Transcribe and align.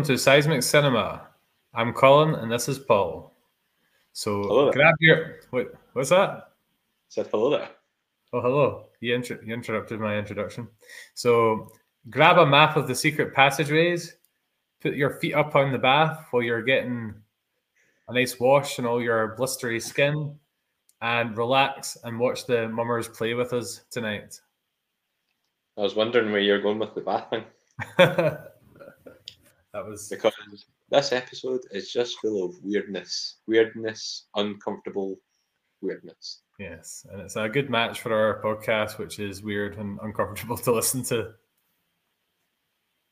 welcome 0.00 0.16
to 0.16 0.18
Seismic 0.18 0.62
Cinema. 0.62 1.26
I'm 1.74 1.92
Colin 1.92 2.34
and 2.36 2.50
this 2.50 2.70
is 2.70 2.78
Paul. 2.78 3.36
So 4.14 4.44
Hello. 4.44 4.72
grab 4.72 4.94
your 4.98 5.40
what 5.50 5.74
what's 5.92 6.08
that? 6.08 6.52
Said 7.10 7.26
hello 7.26 7.50
there. 7.50 7.68
Oh 8.32 8.40
hello. 8.40 8.86
You, 9.00 9.14
inter- 9.14 9.42
you 9.44 9.52
interrupted 9.52 10.00
my 10.00 10.16
introduction. 10.16 10.68
So 11.12 11.68
grab 12.08 12.38
a 12.38 12.46
map 12.46 12.78
of 12.78 12.88
the 12.88 12.94
secret 12.94 13.34
passageways, 13.34 14.16
put 14.80 14.94
your 14.94 15.10
feet 15.10 15.34
up 15.34 15.54
on 15.54 15.70
the 15.70 15.76
bath 15.76 16.28
while 16.30 16.42
you're 16.42 16.62
getting 16.62 17.12
a 18.08 18.14
nice 18.14 18.40
wash 18.40 18.78
and 18.78 18.86
all 18.86 19.02
your 19.02 19.36
blistery 19.38 19.82
skin, 19.82 20.34
and 21.02 21.36
relax 21.36 21.98
and 22.04 22.18
watch 22.18 22.46
the 22.46 22.70
mummers 22.70 23.06
play 23.06 23.34
with 23.34 23.52
us 23.52 23.82
tonight. 23.90 24.40
I 25.76 25.82
was 25.82 25.94
wondering 25.94 26.32
where 26.32 26.40
you're 26.40 26.62
going 26.62 26.78
with 26.78 26.94
the 26.94 27.02
bath 27.02 27.28
thing 27.28 27.44
that 29.72 29.86
was 29.86 30.08
because 30.08 30.34
this 30.90 31.12
episode 31.12 31.60
is 31.70 31.92
just 31.92 32.18
full 32.20 32.44
of 32.44 32.54
weirdness, 32.62 33.36
weirdness, 33.46 34.26
uncomfortable 34.34 35.16
weirdness. 35.80 36.42
Yes, 36.58 37.06
and 37.10 37.20
it's 37.20 37.36
a 37.36 37.48
good 37.48 37.70
match 37.70 38.00
for 38.00 38.12
our 38.12 38.42
podcast, 38.42 38.98
which 38.98 39.18
is 39.18 39.42
weird 39.42 39.78
and 39.78 39.98
uncomfortable 40.02 40.56
to 40.58 40.72
listen 40.72 41.02
to. 41.04 41.32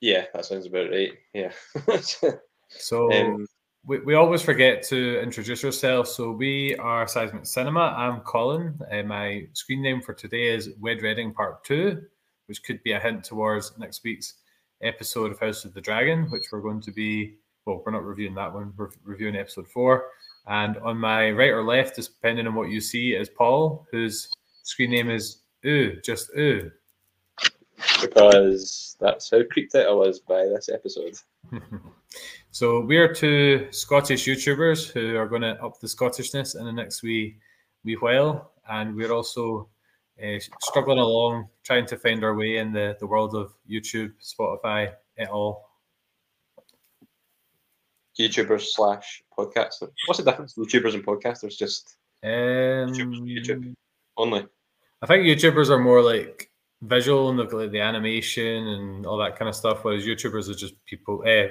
Yeah, 0.01 0.27
that 0.35 0.45
sounds 0.45 0.67
about 0.67 0.91
right. 0.91 1.13
Yeah. 1.35 1.53
So 2.71 3.11
um, 3.13 3.47
we, 3.87 4.01
we 4.01 4.15
always 4.15 4.43
forget 4.43 4.83
to 4.85 5.21
introduce 5.23 5.65
ourselves. 5.65 6.11
So 6.11 6.31
we 6.31 6.77
are 6.77 7.09
Seismic 7.09 7.47
Cinema. 7.47 7.95
I'm 7.97 8.21
Colin. 8.21 8.79
and 8.91 9.09
my 9.09 9.47
screen 9.55 9.83
name 9.83 10.03
for 10.03 10.13
today 10.13 10.55
is 10.55 10.71
Wed 10.79 11.01
Reading 11.03 11.33
Part 11.33 11.65
2, 11.65 12.01
which 12.47 12.63
could 12.63 12.83
be 12.83 12.93
a 12.93 13.01
hint 13.01 13.25
towards 13.25 13.73
next 13.79 14.05
week's 14.05 14.35
episode 14.83 15.33
of 15.33 15.41
House 15.41 15.65
of 15.65 15.75
the 15.75 15.81
Dragon, 15.81 16.31
which 16.31 16.47
we're 16.53 16.61
going 16.61 16.81
to 16.83 16.91
be, 16.91 17.37
well, 17.65 17.83
we're 17.85 17.93
not 17.93 18.05
reviewing 18.05 18.35
that 18.35 18.53
one, 18.53 18.73
we're 18.77 18.91
reviewing 19.05 19.37
episode 19.37 19.69
4. 19.69 20.05
And 20.47 20.79
on 20.79 20.97
my 20.97 21.31
right 21.31 21.51
or 21.51 21.65
left, 21.65 21.97
depending 21.97 22.47
on 22.47 22.55
what 22.55 22.71
you 22.71 22.81
see, 22.81 23.15
is 23.15 23.29
Paul, 23.29 23.87
whose 23.91 24.29
screen 24.63 24.91
name 24.91 25.11
is 25.11 25.43
Ooh, 25.67 26.01
just 26.03 26.31
Ooh. 26.39 26.71
because 28.01 28.97
that's 29.01 29.31
how 29.31 29.43
creeped 29.51 29.75
out 29.75 29.89
I 29.89 29.93
was 29.93 30.21
by 30.21 30.45
this 30.45 30.69
episode. 30.69 31.15
so 32.53 32.81
we 32.81 32.97
are 32.97 33.13
two 33.13 33.69
Scottish 33.71 34.27
YouTubers 34.27 34.91
who 34.91 35.17
are 35.17 35.27
going 35.27 35.43
to 35.43 35.63
up 35.63 35.81
the 35.81 35.89
Scottishness 35.89 36.59
in 36.59 36.65
the 36.65 36.73
next 36.73 37.03
wee 37.03 37.37
wee 37.85 37.95
while, 37.95 38.53
and 38.69 38.95
we're 38.95 39.13
also 39.13 39.69
uh, 40.23 40.39
struggling 40.61 40.99
along 40.99 41.49
trying 41.65 41.87
to 41.87 41.97
find 41.97 42.25
our 42.25 42.35
way 42.35 42.57
in 42.57 42.73
the, 42.73 42.97
the 43.01 43.07
world 43.07 43.35
of 43.35 43.53
YouTube, 43.71 44.13
Spotify, 44.23 44.93
et 45.19 45.29
al. 45.29 45.65
YouTubers 48.19 48.67
slash 48.71 49.23
podcasters. 49.37 49.93
What's 50.07 50.19
the 50.19 50.25
difference? 50.25 50.55
YouTubers 50.55 50.95
and 50.95 51.05
podcasters 51.07 51.57
just 51.57 51.99
Um, 52.25 52.93
YouTube. 52.93 53.75
only. 54.17 54.45
I 55.03 55.07
think 55.07 55.25
YouTubers 55.25 55.71
are 55.71 55.79
more 55.79 56.03
like 56.03 56.51
visual 56.83 57.29
and 57.31 57.39
the, 57.39 57.45
like 57.45 57.71
the 57.71 57.81
animation 57.81 58.67
and 58.67 59.07
all 59.07 59.19
that 59.19 59.39
kind 59.39 59.49
of 59.49 59.55
stuff, 59.55 59.85
whereas 59.85 60.05
YouTubers 60.05 60.51
are 60.51 60.55
just 60.55 60.85
people. 60.85 61.23
Eh, 61.25 61.51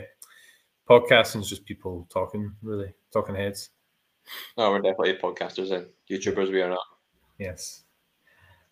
podcasting 0.90 1.40
is 1.40 1.50
just 1.50 1.66
people 1.66 2.06
talking, 2.12 2.52
really 2.62 2.94
talking 3.14 3.36
heads. 3.36 3.70
No, 4.58 4.72
we're 4.72 4.82
definitely 4.82 5.14
podcasters 5.14 5.72
and 5.72 5.88
YouTubers. 6.12 6.52
We 6.52 6.62
are 6.62 6.70
not. 6.70 6.80
Yes. 7.40 7.84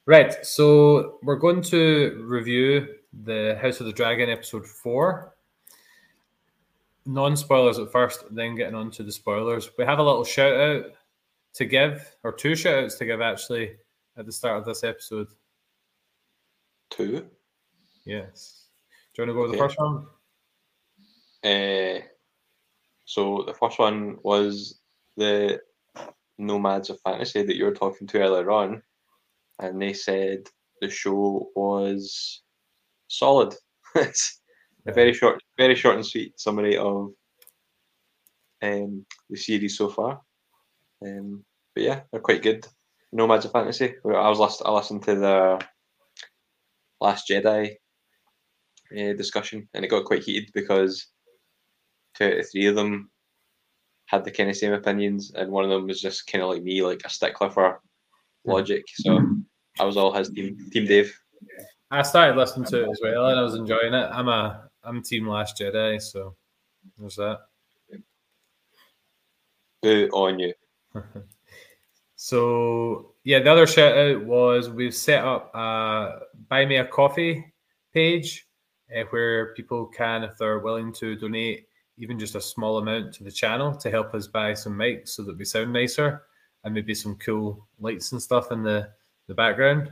Right. 0.05 0.45
So 0.45 1.17
we're 1.23 1.35
going 1.37 1.61
to 1.63 2.23
review 2.25 2.87
the 3.23 3.57
House 3.61 3.79
of 3.79 3.87
the 3.87 3.93
Dragon 3.93 4.29
episode 4.29 4.67
four. 4.67 5.35
Non 7.07 7.37
spoilers 7.37 7.79
at 7.79 7.91
first, 7.91 8.23
then 8.31 8.55
getting 8.55 8.75
on 8.75 8.91
to 8.91 9.03
the 9.03 9.11
spoilers. 9.11 9.69
We 9.77 9.85
have 9.85 9.99
a 9.99 10.03
little 10.03 10.23
shout 10.23 10.53
out 10.53 10.85
to 11.53 11.65
give, 11.65 12.15
or 12.23 12.31
two 12.31 12.55
shout 12.55 12.83
outs 12.83 12.95
to 12.95 13.05
give 13.05 13.21
actually 13.21 13.77
at 14.17 14.25
the 14.25 14.31
start 14.31 14.57
of 14.57 14.65
this 14.65 14.83
episode. 14.83 15.27
Two. 16.89 17.27
Yes. 18.05 18.67
Do 19.13 19.21
you 19.21 19.27
want 19.27 19.29
to 19.29 19.33
go 19.33 19.41
with 19.43 19.51
the 19.51 19.57
first 19.57 19.79
one? 19.79 20.05
Uh, 21.43 22.01
so 23.05 23.43
the 23.45 23.53
first 23.53 23.79
one 23.79 24.17
was 24.23 24.79
the 25.15 25.61
Nomads 26.37 26.89
of 26.89 26.99
Fantasy 27.01 27.43
that 27.43 27.55
you 27.55 27.65
were 27.65 27.73
talking 27.73 28.07
to 28.07 28.19
earlier 28.19 28.51
on, 28.51 28.81
and 29.59 29.81
they 29.81 29.93
said 29.93 30.47
the 30.81 30.89
show 30.89 31.49
was 31.55 32.41
solid. 33.07 33.55
it's 33.95 34.41
a 34.87 34.93
very 34.93 35.13
short, 35.13 35.41
very 35.57 35.75
short 35.75 35.95
and 35.95 36.05
sweet 36.05 36.39
summary 36.39 36.77
of 36.77 37.11
um, 38.61 39.05
the 39.29 39.37
series 39.37 39.77
so 39.77 39.89
far. 39.89 40.21
Um, 41.05 41.43
but 41.73 41.83
yeah, 41.83 42.01
they're 42.11 42.21
quite 42.21 42.43
good. 42.43 42.65
Nomads 43.11 43.45
of 43.45 43.51
Fantasy. 43.51 43.95
I 44.05 44.29
was 44.29 44.39
list- 44.39 44.61
I 44.65 44.71
listened 44.71 45.03
to 45.03 45.15
the 45.15 45.65
Last 46.99 47.29
Jedi 47.29 47.75
uh, 48.91 49.13
discussion, 49.13 49.67
and 49.73 49.85
it 49.85 49.89
got 49.89 50.05
quite 50.05 50.23
heated 50.23 50.51
because 50.53 51.07
two 52.15 52.25
out 52.25 52.39
of 52.39 52.51
three 52.51 52.67
of 52.67 52.75
them 52.75 53.09
had 54.07 54.23
the 54.23 54.31
kind 54.31 54.49
of 54.49 54.55
same 54.55 54.73
opinions, 54.73 55.31
and 55.35 55.51
one 55.51 55.63
of 55.63 55.69
them 55.69 55.87
was 55.87 56.01
just 56.01 56.27
kind 56.27 56.43
of 56.43 56.49
like 56.49 56.63
me, 56.63 56.81
like 56.81 57.01
a 57.05 57.09
stickler 57.09 57.49
for 57.49 57.81
logic. 58.45 58.83
So 58.93 59.19
I 59.79 59.85
was 59.85 59.97
all 59.97 60.13
his 60.13 60.29
team, 60.29 60.69
Team 60.71 60.85
Dave. 60.85 61.17
I 61.91 62.01
started 62.01 62.37
listening 62.37 62.65
to 62.67 62.83
it 62.83 62.89
as 62.89 62.99
well 63.01 63.27
and 63.27 63.39
I 63.39 63.43
was 63.43 63.55
enjoying 63.55 63.93
it. 63.93 64.09
I'm 64.11 64.27
a 64.27 64.69
I'm 64.83 65.01
team 65.01 65.27
Last 65.27 65.59
Jedi, 65.59 66.01
so 66.01 66.35
there's 66.97 67.15
that. 67.15 67.39
Boo 69.81 70.09
on 70.13 70.39
you. 70.39 70.53
So 72.15 73.13
yeah, 73.23 73.39
the 73.39 73.51
other 73.51 73.67
shout 73.67 73.95
out 73.95 74.25
was 74.25 74.69
we've 74.69 74.95
set 74.95 75.23
up 75.23 75.53
a 75.53 76.21
buy 76.49 76.65
me 76.65 76.77
a 76.77 76.85
coffee 76.85 77.53
page 77.93 78.47
uh, 78.95 79.03
where 79.11 79.53
people 79.53 79.85
can, 79.85 80.23
if 80.23 80.37
they're 80.37 80.57
willing 80.57 80.91
to 80.93 81.15
donate 81.15 81.67
even 81.97 82.17
just 82.17 82.33
a 82.33 82.41
small 82.41 82.77
amount 82.77 83.13
to 83.13 83.23
the 83.23 83.31
channel 83.31 83.75
to 83.75 83.91
help 83.91 84.13
us 84.15 84.27
buy 84.27 84.53
some 84.53 84.73
mics 84.73 85.09
so 85.09 85.23
that 85.23 85.37
we 85.37 85.45
sound 85.45 85.71
nicer 85.71 86.23
and 86.63 86.73
maybe 86.73 86.95
some 86.95 87.15
cool 87.17 87.67
lights 87.79 88.11
and 88.11 88.21
stuff 88.21 88.51
in 88.51 88.63
the, 88.63 88.89
the 89.27 89.33
background. 89.33 89.91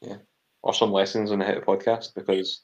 Yeah. 0.00 0.16
Or 0.62 0.74
some 0.74 0.92
lessons 0.92 1.32
on 1.32 1.40
how 1.40 1.54
to 1.54 1.60
podcast 1.60 2.14
because 2.14 2.62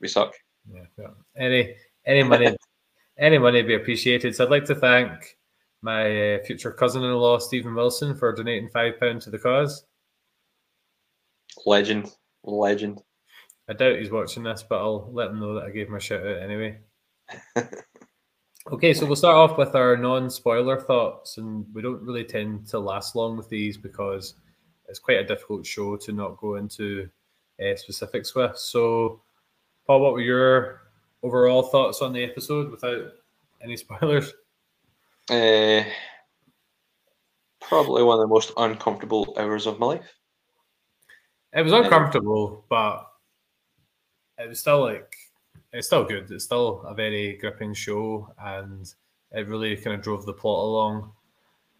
we 0.00 0.08
suck. 0.08 0.34
Yeah, 0.70 0.84
yeah. 0.98 1.08
Any 1.36 1.74
any 2.06 2.22
money 2.22 2.56
any 3.18 3.38
money 3.38 3.62
be 3.62 3.74
appreciated. 3.74 4.34
So 4.34 4.44
I'd 4.44 4.50
like 4.50 4.64
to 4.66 4.74
thank 4.74 5.36
my 5.82 6.34
uh, 6.34 6.38
future 6.44 6.72
cousin-in-law 6.72 7.38
Stephen 7.38 7.74
Wilson 7.74 8.16
for 8.16 8.32
donating 8.32 8.70
five 8.70 8.98
pounds 8.98 9.24
to 9.24 9.30
the 9.30 9.38
cause. 9.38 9.84
Legend. 11.66 12.10
Legend. 12.42 13.02
I 13.68 13.72
doubt 13.74 13.98
he's 13.98 14.10
watching 14.10 14.42
this, 14.42 14.64
but 14.68 14.78
I'll 14.78 15.10
let 15.12 15.30
him 15.30 15.40
know 15.40 15.54
that 15.54 15.64
I 15.64 15.70
gave 15.70 15.88
him 15.88 15.94
a 15.94 16.00
shout 16.00 16.26
out 16.26 16.42
anyway. 16.42 16.78
okay, 18.72 18.92
so 18.92 19.06
we'll 19.06 19.16
start 19.16 19.36
off 19.36 19.58
with 19.58 19.74
our 19.74 19.96
non-spoiler 19.96 20.80
thoughts, 20.80 21.38
and 21.38 21.66
we 21.72 21.80
don't 21.80 22.02
really 22.02 22.24
tend 22.24 22.66
to 22.68 22.78
last 22.78 23.14
long 23.14 23.36
with 23.36 23.48
these 23.48 23.76
because 23.78 24.34
it's 24.88 24.98
quite 24.98 25.18
a 25.18 25.24
difficult 25.24 25.66
show 25.66 25.96
to 25.96 26.12
not 26.12 26.36
go 26.36 26.56
into 26.56 27.08
uh, 27.60 27.76
specifics 27.76 28.34
with. 28.34 28.56
So, 28.56 29.22
Paul, 29.86 30.00
what 30.00 30.12
were 30.12 30.20
your 30.20 30.82
overall 31.22 31.62
thoughts 31.62 32.02
on 32.02 32.12
the 32.12 32.24
episode 32.24 32.70
without 32.70 33.12
any 33.62 33.76
spoilers? 33.78 34.32
Uh, 35.30 35.84
probably 37.60 38.02
one 38.02 38.18
of 38.18 38.22
the 38.22 38.34
most 38.34 38.52
uncomfortable 38.56 39.34
hours 39.38 39.66
of 39.66 39.78
my 39.78 39.86
life. 39.86 40.18
It 41.52 41.62
was 41.62 41.72
uncomfortable, 41.72 42.64
but 42.68 43.06
it 44.38 44.48
was 44.48 44.60
still 44.60 44.80
like 44.80 45.14
it's 45.72 45.86
still 45.86 46.04
good. 46.04 46.30
It's 46.30 46.44
still 46.44 46.82
a 46.82 46.94
very 46.94 47.36
gripping 47.36 47.74
show, 47.74 48.32
and 48.38 48.92
it 49.32 49.48
really 49.48 49.76
kind 49.76 49.96
of 49.96 50.02
drove 50.02 50.26
the 50.26 50.32
plot 50.32 50.64
along. 50.64 51.12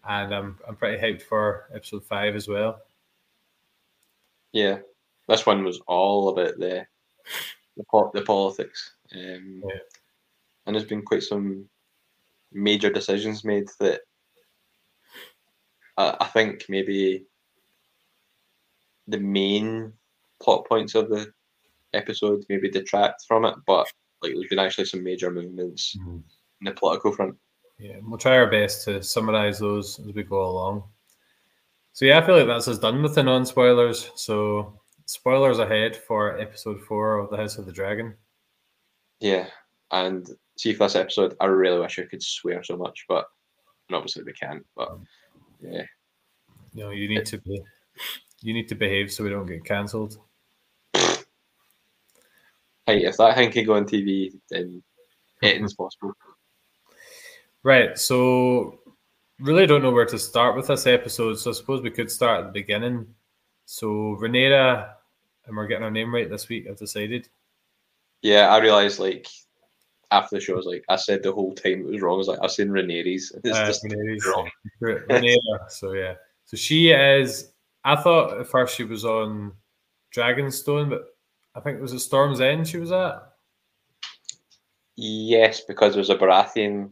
And 0.07 0.33
I'm 0.33 0.57
I'm 0.67 0.75
pretty 0.75 1.01
hyped 1.01 1.23
for 1.23 1.69
episode 1.73 2.05
five 2.05 2.35
as 2.35 2.47
well. 2.47 2.81
Yeah, 4.55 4.77
this 5.27 5.45
one 5.45 5.65
was 5.65 5.81
all 5.85 6.29
about 6.29 6.57
the 6.57 6.87
the, 7.75 7.83
po- 7.91 8.11
the 8.13 8.21
politics, 8.21 8.95
um, 9.13 9.61
Yeah. 9.67 9.79
and 10.65 10.73
there's 10.73 10.87
been 10.87 11.01
quite 11.01 11.23
some 11.23 11.67
major 12.53 12.89
decisions 12.89 13.43
made 13.43 13.67
that 13.81 13.99
I, 15.97 16.15
I 16.21 16.25
think 16.27 16.67
maybe 16.69 17.25
the 19.09 19.19
main 19.19 19.91
plot 20.41 20.65
points 20.69 20.95
of 20.95 21.09
the 21.09 21.33
episode 21.93 22.45
maybe 22.47 22.69
detract 22.69 23.25
from 23.27 23.43
it, 23.43 23.55
but 23.67 23.87
like 24.21 24.31
there's 24.35 24.47
been 24.47 24.59
actually 24.59 24.85
some 24.85 25.03
major 25.03 25.29
movements 25.31 25.97
in 25.97 26.23
the 26.61 26.71
political 26.71 27.11
front. 27.11 27.35
Yeah, 27.77 27.97
we'll 28.01 28.17
try 28.17 28.37
our 28.37 28.49
best 28.49 28.85
to 28.85 29.03
summarize 29.03 29.59
those 29.59 29.99
as 29.99 30.13
we 30.13 30.23
go 30.23 30.45
along. 30.45 30.83
So 31.95 32.03
yeah, 32.03 32.19
I 32.19 32.25
feel 32.25 32.35
like 32.35 32.45
that's 32.45 32.67
us 32.67 32.77
done 32.77 33.01
with 33.01 33.15
the 33.15 33.23
non-spoilers. 33.23 34.11
So 34.15 34.77
spoilers 35.05 35.59
ahead 35.59 35.95
for 35.95 36.37
episode 36.37 36.81
four 36.81 37.17
of 37.19 37.29
the 37.29 37.37
House 37.37 37.57
of 37.57 37.65
the 37.65 37.71
Dragon. 37.71 38.13
Yeah, 39.21 39.47
and 39.91 40.29
see 40.57 40.73
for 40.73 40.83
this 40.83 40.97
episode, 40.97 41.37
I 41.39 41.45
really 41.45 41.79
wish 41.79 41.97
I 41.97 42.03
could 42.03 42.21
swear 42.21 42.61
so 42.65 42.75
much, 42.75 43.05
but 43.07 43.27
and 43.87 43.95
obviously 43.95 44.23
we 44.23 44.33
can't. 44.33 44.65
But 44.75 44.97
yeah, 45.61 45.83
No, 46.73 46.89
you 46.89 47.07
need 47.07 47.25
to 47.27 47.37
be. 47.37 47.61
You 48.41 48.53
need 48.53 48.67
to 48.67 48.75
behave 48.75 49.09
so 49.09 49.23
we 49.23 49.29
don't 49.29 49.45
get 49.45 49.63
cancelled. 49.63 50.17
hey, 50.93 51.15
if 52.87 53.15
that 53.15 53.37
thing 53.37 53.51
can 53.51 53.65
go 53.65 53.75
on 53.75 53.85
TV, 53.85 54.33
then 54.49 54.83
anything's 55.41 55.75
possible. 55.75 56.11
Right. 57.63 57.97
So, 57.97 58.79
really 59.39 59.65
don't 59.65 59.81
know 59.83 59.91
where 59.91 60.05
to 60.05 60.19
start 60.19 60.55
with 60.55 60.67
this 60.67 60.87
episode. 60.87 61.35
So, 61.39 61.51
I 61.51 61.53
suppose 61.53 61.81
we 61.81 61.91
could 61.91 62.11
start 62.11 62.39
at 62.41 62.45
the 62.47 62.51
beginning. 62.61 63.05
So, 63.65 63.87
Rhaenyra, 64.21 64.89
and 65.45 65.55
we're 65.57 65.67
getting 65.67 65.83
our 65.83 65.91
name 65.91 66.13
right 66.13 66.29
this 66.29 66.49
week, 66.49 66.67
I've 66.69 66.77
decided. 66.77 67.27
Yeah, 68.21 68.47
I 68.47 68.57
realized 68.59 68.99
like 68.99 69.27
after 70.11 70.35
the 70.35 70.39
show, 70.41 70.53
I 70.53 70.57
was 70.57 70.65
like, 70.65 70.83
I 70.89 70.95
said 70.95 71.21
the 71.23 71.31
whole 71.31 71.53
time 71.53 71.81
it 71.81 71.85
was 71.85 72.01
wrong. 72.01 72.15
I 72.15 72.17
was 72.17 72.27
like, 72.27 72.39
I've 72.41 72.51
seen 72.51 72.69
Rhaenyra's. 72.69 73.31
It's 73.43 73.57
Uh, 73.57 73.65
just 73.65 73.85
wrong. 74.27 74.49
Rhaenyra. 74.81 75.69
So, 75.69 75.93
yeah. 75.93 76.15
So, 76.45 76.57
she 76.57 76.89
is. 76.91 77.51
I 77.83 77.95
thought 77.95 78.39
at 78.39 78.47
first 78.47 78.75
she 78.75 78.83
was 78.83 79.05
on 79.05 79.51
Dragonstone, 80.15 80.89
but 80.89 81.05
I 81.53 81.59
think 81.59 81.77
it 81.77 81.81
was 81.81 81.93
at 81.93 81.99
Storm's 81.99 82.41
End 82.41 82.67
she 82.67 82.77
was 82.77 82.91
at. 82.91 83.31
Yes, 84.95 85.61
because 85.61 85.93
there 85.93 85.99
was 85.99 86.09
a 86.09 86.15
Baratheon 86.15 86.91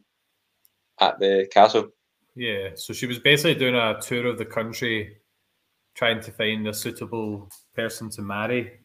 at 1.00 1.18
the 1.20 1.48
castle. 1.52 1.90
Yeah, 2.36 2.70
so 2.76 2.94
she 2.94 3.06
was 3.06 3.20
basically 3.20 3.56
doing 3.56 3.76
a 3.76 4.00
tour 4.02 4.28
of 4.28 4.38
the 4.38 4.46
country, 4.46 5.18
trying 5.96 6.22
to 6.22 6.32
find 6.32 6.68
a 6.68 6.74
suitable 6.74 7.50
person 7.76 8.10
to 8.12 8.22
marry. 8.22 8.80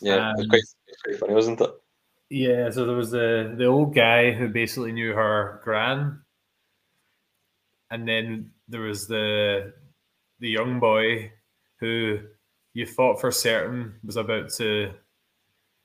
Yeah, 0.00 0.30
it 0.30 0.36
was 0.36 0.44
Um, 0.44 0.48
quite, 0.48 0.62
it 0.86 0.96
quite 1.04 1.18
funny, 1.18 1.34
wasn't 1.34 1.60
it? 1.60 1.70
Yeah, 2.30 2.70
so 2.70 2.84
there 2.86 2.96
was 2.96 3.10
the 3.10 3.54
the 3.56 3.64
old 3.64 3.94
guy 3.94 4.32
who 4.32 4.48
basically 4.48 4.92
knew 4.92 5.12
her 5.14 5.60
gran, 5.64 6.22
and 7.90 8.06
then 8.06 8.52
there 8.68 8.82
was 8.82 9.08
the 9.08 9.72
the 10.40 10.48
young 10.50 10.78
boy 10.78 11.32
who 11.80 12.20
you 12.74 12.86
thought 12.86 13.20
for 13.20 13.32
certain 13.32 13.98
was 14.04 14.16
about 14.16 14.50
to 14.52 14.92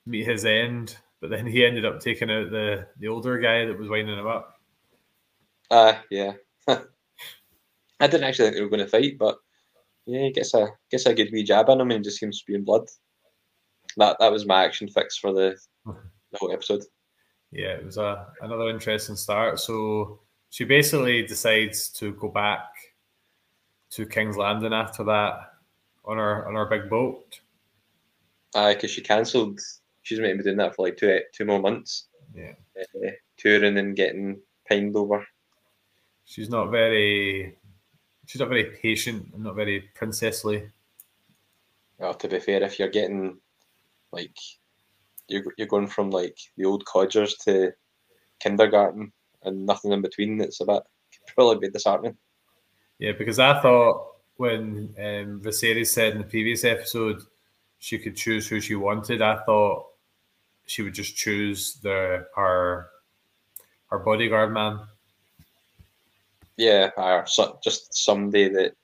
meet 0.06 0.27
his 0.27 0.45
end, 0.45 0.97
but 1.21 1.29
then 1.29 1.47
he 1.47 1.65
ended 1.65 1.86
up 1.86 2.00
taking 2.01 2.29
out 2.29 2.51
the 2.51 2.88
the 3.00 3.07
older 3.07 3.39
guy 3.39 3.65
that 3.65 3.79
was 3.79 3.89
winding 3.89 4.18
him 4.19 4.27
up. 4.27 4.52
Uh, 5.71 5.94
yeah. 6.10 6.33
I 6.68 8.07
didn't 8.07 8.24
actually 8.24 8.45
think 8.45 8.56
they 8.56 8.62
were 8.62 8.69
going 8.69 8.80
to 8.80 8.88
fight, 8.88 9.18
but 9.18 9.38
yeah, 10.06 10.24
he 10.24 10.31
gets 10.31 10.54
a 10.54 10.68
gets 10.92 11.06
a 11.06 11.13
good 11.13 11.30
wee 11.31 11.44
jab 11.44 11.69
on 11.69 11.80
him 11.80 11.92
and 11.92 12.04
just 12.04 12.19
seems 12.19 12.39
spewing 12.39 12.63
blood. 12.63 12.88
That 13.98 14.18
that 14.19 14.31
was 14.31 14.45
my 14.45 14.65
action 14.65 14.88
fix 14.88 15.18
for 15.18 15.31
the, 15.31 15.57
the 15.86 16.38
whole 16.38 16.51
episode. 16.51 16.83
Yeah, 17.51 17.75
it 17.75 17.86
was 17.86 17.98
a 17.98 18.27
another 18.42 18.69
interesting 18.69 19.15
start. 19.15 19.60
So 19.60 20.19
she 20.50 20.65
basically 20.65 21.24
decides 21.24 21.89
to 21.94 22.13
go 22.13 22.30
back 22.30 22.65
to 23.92 24.06
King's 24.06 24.38
Landing 24.38 24.74
after 24.74 25.04
that 25.06 25.54
on 26.06 26.18
her 26.18 26.48
on 26.48 26.56
her 26.56 26.65
big 26.65 26.89
boat. 26.89 27.39
Uh, 28.56 28.74
because 28.74 28.92
she 28.92 29.01
cancelled. 29.01 29.60
She's 30.01 30.19
meant 30.19 30.33
to 30.33 30.38
be 30.38 30.44
doing 30.44 30.57
that 30.57 30.75
for 30.75 30.86
like 30.86 30.98
two 30.98 31.19
two 31.33 31.45
more 31.45 31.60
months, 31.60 32.07
Yeah, 32.36 32.54
uh, 32.80 33.12
touring 33.38 33.77
and 33.77 33.95
getting 33.95 34.42
pined 34.68 34.95
over. 34.95 35.25
She's 36.25 36.50
not 36.50 36.72
very 36.72 37.58
she's 38.25 38.40
not 38.40 38.50
very 38.50 38.66
patient 38.66 39.31
and 39.34 39.44
not 39.44 39.56
very 39.56 39.81
princessly. 39.96 40.70
Well, 41.98 42.14
to 42.16 42.28
be 42.28 42.40
fair, 42.40 42.64
if 42.64 42.80
you're 42.80 42.90
getting 42.90 43.38
like 44.12 44.38
you're 45.28 45.44
you're 45.58 45.68
going 45.68 45.88
from 45.88 46.10
like 46.10 46.38
the 46.58 46.66
old 46.66 46.86
codgers 46.86 47.36
to 47.46 47.74
kindergarten 48.40 49.12
and 49.44 49.66
nothing 49.66 49.92
in 49.92 50.02
between, 50.02 50.42
it's 50.42 50.62
a 50.62 50.66
bit 50.66 50.84
could 51.25 51.36
probably 51.36 51.68
be 51.68 51.72
disheartening. 51.72 52.18
Yeah, 53.00 53.14
because 53.18 53.40
I 53.40 53.62
thought 53.62 54.08
when 54.38 54.94
um, 54.98 55.42
Viserys 55.42 55.88
said 55.88 56.14
in 56.14 56.20
the 56.20 56.24
previous 56.24 56.64
episode 56.64 57.22
she 57.80 57.98
could 57.98 58.16
choose 58.16 58.48
who 58.48 58.60
she 58.60 58.75
wanted, 58.75 59.22
I 59.22 59.38
thought 59.44 59.88
she 60.66 60.81
would 60.81 60.94
just 60.94 61.16
choose 61.16 61.75
the 61.75 62.28
her 62.36 62.88
her 63.88 64.00
bodyguard 64.00 64.54
man. 64.54 64.80
Yeah, 66.57 66.91
or 66.97 67.25
so, 67.25 67.59
just 67.63 67.95
somebody 67.95 68.50
that 68.50 68.75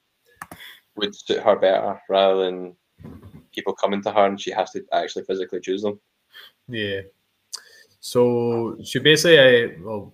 would 0.96 1.16
suit 1.16 1.42
her 1.42 1.56
better 1.56 2.02
rather 2.10 2.46
than 2.46 2.76
people 3.54 3.74
coming 3.74 4.02
to 4.04 4.12
her 4.12 4.26
and 4.26 4.40
she 4.40 4.52
has 4.52 4.72
to 4.72 4.84
actually 4.92 5.24
physically 5.24 5.60
choose 5.60 5.82
them. 5.82 6.00
Yeah. 6.68 7.02
So 8.00 8.78
she 8.84 9.00
basically, 9.00 9.66
uh, 9.66 9.70
well, 9.82 10.14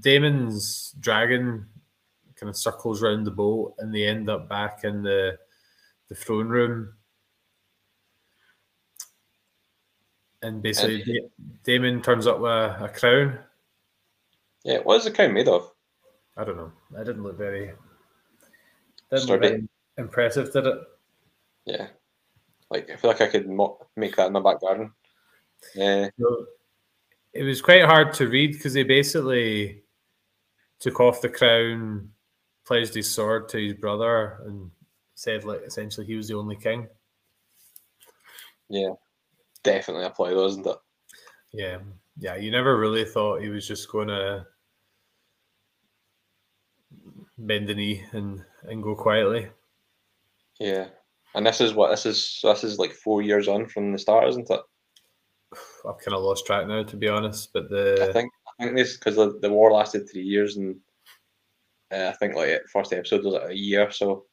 Daemon's 0.00 0.94
dragon 1.00 1.66
kind 2.36 2.48
of 2.48 2.56
circles 2.56 3.02
around 3.02 3.24
the 3.24 3.30
boat, 3.30 3.74
and 3.78 3.94
they 3.94 4.06
end 4.06 4.28
up 4.30 4.48
back 4.48 4.84
in 4.84 5.02
the 5.02 5.38
the 6.08 6.14
throne 6.14 6.48
room. 6.48 6.94
And 10.42 10.62
basically, 10.62 11.02
And- 11.18 11.62
Daemon 11.64 12.02
turns 12.02 12.26
up 12.26 12.38
with 12.40 12.50
a, 12.50 12.84
a 12.84 12.88
crown. 12.88 13.38
Yeah, 14.62 14.78
what 14.78 14.98
is 14.98 15.04
the 15.04 15.10
crown 15.10 15.32
made 15.32 15.48
of? 15.48 15.73
I 16.36 16.44
don't 16.44 16.56
know. 16.56 16.72
I 16.98 17.04
didn't 17.04 17.22
look 17.22 17.38
very. 17.38 17.72
Didn't 19.10 19.28
look 19.28 19.40
very 19.40 19.68
impressive, 19.98 20.52
did 20.52 20.66
it? 20.66 20.78
Yeah, 21.64 21.86
like 22.70 22.90
I 22.90 22.96
feel 22.96 23.10
like 23.10 23.20
I 23.20 23.28
could 23.28 23.48
mo- 23.48 23.86
make 23.96 24.16
that 24.16 24.26
in 24.26 24.32
my 24.32 24.40
back 24.40 24.60
garden. 24.60 24.92
Yeah, 25.74 26.08
So 26.18 26.46
it 27.32 27.42
was 27.44 27.62
quite 27.62 27.84
hard 27.84 28.12
to 28.14 28.28
read 28.28 28.52
because 28.52 28.74
they 28.74 28.82
basically 28.82 29.82
took 30.80 31.00
off 31.00 31.22
the 31.22 31.28
crown, 31.28 32.10
pledged 32.66 32.94
his 32.94 33.10
sword 33.10 33.48
to 33.50 33.58
his 33.58 33.74
brother, 33.74 34.40
and 34.46 34.70
said 35.14 35.44
like 35.44 35.62
essentially 35.62 36.06
he 36.06 36.16
was 36.16 36.28
the 36.28 36.34
only 36.36 36.56
king. 36.56 36.88
yeah, 38.68 38.90
definitely 39.62 40.04
apply 40.04 40.30
those, 40.30 40.52
isn't 40.52 40.66
it? 40.66 40.76
Yeah, 41.52 41.78
yeah. 42.18 42.34
You 42.36 42.50
never 42.50 42.76
really 42.76 43.04
thought 43.04 43.40
he 43.40 43.48
was 43.48 43.66
just 43.66 43.90
going 43.90 44.08
to 44.08 44.44
bend 47.38 47.68
the 47.68 47.74
knee 47.74 48.04
and 48.12 48.42
and 48.64 48.82
go 48.82 48.94
quietly. 48.94 49.48
Yeah, 50.60 50.86
and 51.34 51.46
this 51.46 51.60
is 51.60 51.74
what 51.74 51.90
this 51.90 52.06
is. 52.06 52.40
This 52.42 52.64
is 52.64 52.78
like 52.78 52.92
four 52.92 53.22
years 53.22 53.48
on 53.48 53.66
from 53.66 53.92
the 53.92 53.98
start, 53.98 54.28
isn't 54.28 54.50
it? 54.50 54.60
I've 55.88 55.98
kind 55.98 56.14
of 56.14 56.22
lost 56.22 56.46
track 56.46 56.66
now, 56.66 56.82
to 56.82 56.96
be 56.96 57.08
honest. 57.08 57.52
But 57.52 57.70
the 57.70 58.06
I 58.08 58.12
think 58.12 58.30
I 58.58 58.64
think 58.64 58.76
this 58.76 58.96
because 58.96 59.16
the, 59.16 59.38
the 59.40 59.50
war 59.50 59.72
lasted 59.72 60.08
three 60.10 60.22
years, 60.22 60.56
and 60.56 60.76
uh, 61.92 62.08
I 62.08 62.12
think 62.12 62.34
like 62.34 62.48
the 62.48 62.68
first 62.72 62.92
episode 62.92 63.24
was 63.24 63.34
like 63.34 63.50
a 63.50 63.56
year. 63.56 63.90
So 63.90 64.26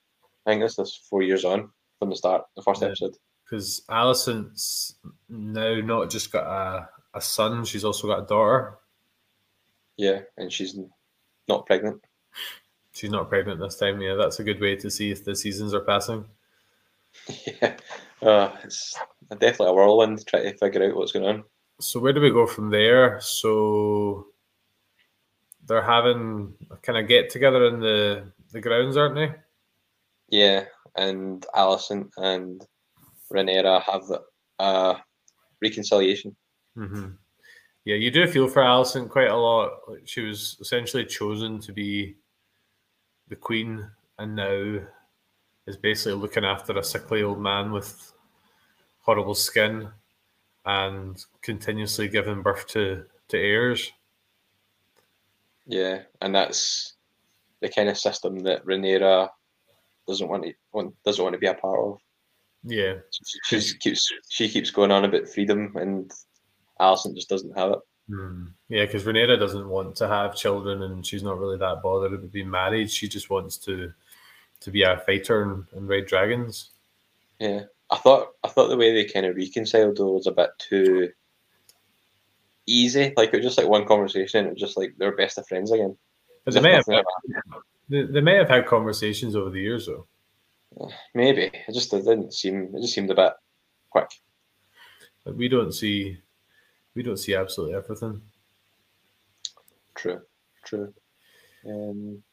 I 0.45 0.51
think 0.51 0.61
this 0.61 0.77
is 0.79 0.99
four 1.09 1.21
years 1.23 1.45
on 1.45 1.69
from 1.99 2.09
the 2.09 2.15
start, 2.15 2.43
the 2.55 2.63
first 2.63 2.81
Yeah. 2.81 2.87
episode. 2.89 3.15
because 3.45 3.81
Alicent's 3.89 4.95
now 5.29 5.79
not 5.81 6.09
just 6.09 6.31
got 6.31 6.45
a, 6.47 6.89
a 7.13 7.21
son, 7.21 7.63
she's 7.65 7.83
also 7.85 8.07
got 8.07 8.23
a 8.23 8.25
daughter. 8.25 8.79
Yeah, 9.97 10.21
and 10.37 10.51
she's 10.51 10.75
not 11.47 11.65
pregnant. 11.67 12.01
She's 12.93 13.11
not 13.11 13.29
pregnant 13.29 13.59
this 13.59 13.77
time. 13.77 14.01
Yeah, 14.01 14.15
that's 14.15 14.39
a 14.39 14.43
good 14.43 14.59
way 14.59 14.75
to 14.75 14.91
see 14.91 15.11
if 15.11 15.23
the 15.23 15.35
seasons 15.35 15.73
are 15.73 15.81
passing. 15.81 16.25
yeah, 17.61 17.77
uh, 18.21 18.51
it's 18.63 18.97
definitely 19.29 19.67
a 19.67 19.73
whirlwind 19.73 20.19
to 20.19 20.25
try 20.25 20.41
to 20.43 20.57
figure 20.57 20.83
out 20.83 20.95
what's 20.95 21.11
going 21.11 21.25
on. 21.25 21.43
So 21.79 21.99
where 21.99 22.13
do 22.13 22.21
we 22.21 22.29
go 22.29 22.45
from 22.45 22.69
there? 22.69 23.19
So 23.21 24.27
they're 25.67 25.81
having 25.81 26.53
a 26.69 26.77
kind 26.77 26.99
of 26.99 27.07
get 27.07 27.29
together 27.29 27.65
in 27.67 27.79
the 27.79 28.23
the 28.51 28.61
grounds, 28.61 28.97
aren't 28.97 29.15
they? 29.15 29.33
Yeah, 30.29 30.65
and 30.95 31.45
Alicent 31.55 32.09
and 32.17 32.65
Rhaenyra 33.31 33.81
have 33.83 34.07
the 34.07 34.21
uh, 34.59 34.97
reconciliation. 35.61 36.35
Mm-hmm. 36.77 37.11
Yeah, 37.85 37.95
you 37.95 38.11
do 38.11 38.27
feel 38.27 38.47
for 38.47 38.61
Alicent 38.61 39.09
quite 39.09 39.29
a 39.29 39.35
lot. 39.35 39.71
She 40.05 40.21
was 40.21 40.57
essentially 40.59 41.05
chosen 41.05 41.59
to 41.61 41.73
be 41.73 42.15
the 43.31 43.35
queen, 43.37 43.89
and 44.19 44.35
now 44.35 44.79
is 45.65 45.77
basically 45.77 46.13
looking 46.13 46.45
after 46.45 46.77
a 46.77 46.83
sickly 46.83 47.23
old 47.23 47.39
man 47.39 47.71
with 47.71 48.13
horrible 48.99 49.33
skin, 49.33 49.87
and 50.65 51.25
continuously 51.41 52.07
giving 52.07 52.43
birth 52.43 52.67
to 52.67 53.05
to 53.29 53.37
heirs. 53.37 53.91
Yeah, 55.65 56.01
and 56.21 56.35
that's 56.35 56.93
the 57.61 57.69
kind 57.69 57.89
of 57.89 57.97
system 57.97 58.39
that 58.39 58.65
Rhaenyra 58.65 59.29
doesn't 60.07 60.27
want 60.27 60.43
to 60.43 60.53
want, 60.73 60.93
doesn't 61.03 61.23
want 61.23 61.33
to 61.33 61.39
be 61.39 61.47
a 61.47 61.53
part 61.53 61.79
of. 61.79 61.99
Yeah, 62.63 62.95
She, 63.45 63.59
she 63.59 63.77
keeps 63.77 64.11
she 64.29 64.49
keeps 64.49 64.71
going 64.71 64.91
on 64.91 65.05
about 65.05 65.29
freedom, 65.29 65.73
and 65.77 66.11
Alicent 66.81 67.15
just 67.15 67.29
doesn't 67.29 67.57
have 67.57 67.71
it. 67.71 67.79
Hmm. 68.09 68.45
Yeah, 68.69 68.85
because 68.85 69.03
Rhaenyra 69.03 69.39
doesn't 69.39 69.69
want 69.69 69.95
to 69.97 70.07
have 70.07 70.35
children, 70.35 70.83
and 70.83 71.05
she's 71.05 71.23
not 71.23 71.39
really 71.39 71.57
that 71.57 71.81
bothered 71.81 72.13
about 72.13 72.31
being 72.31 72.49
married. 72.49 72.91
She 72.91 73.07
just 73.07 73.29
wants 73.29 73.57
to 73.59 73.93
to 74.61 74.71
be 74.71 74.83
a 74.83 74.97
fighter 75.05 75.43
and, 75.43 75.65
and 75.75 75.89
ride 75.89 76.05
dragons. 76.05 76.69
Yeah, 77.39 77.63
I 77.89 77.97
thought 77.97 78.29
I 78.43 78.47
thought 78.47 78.67
the 78.69 78.77
way 78.77 78.93
they 78.93 79.05
kind 79.05 79.25
of 79.25 79.35
reconciled 79.35 79.97
though 79.97 80.13
was 80.13 80.27
a 80.27 80.31
bit 80.31 80.51
too 80.57 81.11
easy. 82.65 83.13
Like 83.17 83.33
it 83.33 83.37
was 83.37 83.45
just 83.45 83.57
like 83.57 83.67
one 83.67 83.85
conversation. 83.85 84.39
And 84.39 84.47
it 84.47 84.53
was 84.53 84.61
just 84.61 84.77
like 84.77 84.93
they're 84.97 85.15
best 85.15 85.37
of 85.37 85.47
friends 85.47 85.71
again. 85.71 85.97
But 86.45 86.53
they 86.53 86.61
may 86.61 86.73
have 86.73 86.87
nothing 86.87 86.95
ever 86.95 87.03
happened. 87.35 87.63
they, 87.89 88.03
they 88.03 88.21
may 88.21 88.35
have 88.35 88.49
had 88.49 88.65
conversations 88.65 89.35
over 89.35 89.49
the 89.49 89.61
years 89.61 89.87
though. 89.87 90.07
Maybe 91.13 91.51
it 91.67 91.73
just 91.73 91.93
it 91.93 92.05
didn't 92.05 92.33
seem. 92.33 92.73
It 92.73 92.81
just 92.81 92.93
seemed 92.93 93.11
a 93.11 93.15
bit 93.15 93.33
quick. 93.89 94.09
Like 95.25 95.35
we 95.35 95.49
don't 95.49 95.73
see 95.73 96.19
we 96.95 97.03
don't 97.03 97.17
see 97.17 97.35
absolutely 97.35 97.75
everything. 97.75 98.21
True. 99.95 100.21
True. 100.65 100.93
Um, 101.65 102.23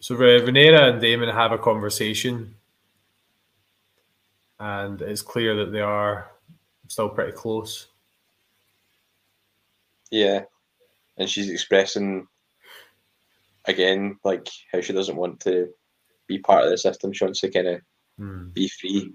So 0.00 0.14
Re- 0.14 0.40
Rhaenyra 0.40 0.90
and 0.92 1.00
Daemon 1.00 1.28
have 1.28 1.52
a 1.52 1.58
conversation, 1.58 2.54
and 4.58 5.00
it's 5.02 5.22
clear 5.22 5.54
that 5.56 5.72
they 5.72 5.80
are 5.80 6.30
still 6.88 7.08
pretty 7.08 7.32
close. 7.32 7.88
yeah, 10.10 10.44
and 11.18 11.28
she's 11.28 11.50
expressing 11.50 12.26
again 13.66 14.16
like 14.24 14.48
how 14.72 14.80
she 14.80 14.92
doesn't 14.92 15.16
want 15.16 15.40
to 15.40 15.68
be 16.28 16.38
part 16.38 16.64
of 16.64 16.70
the 16.70 16.78
system. 16.78 17.12
She 17.12 17.24
wants 17.24 17.40
to 17.40 17.50
kind 17.50 17.66
of 17.68 17.80
Hmm. 18.16 18.48
be 18.50 18.68
free, 18.68 19.12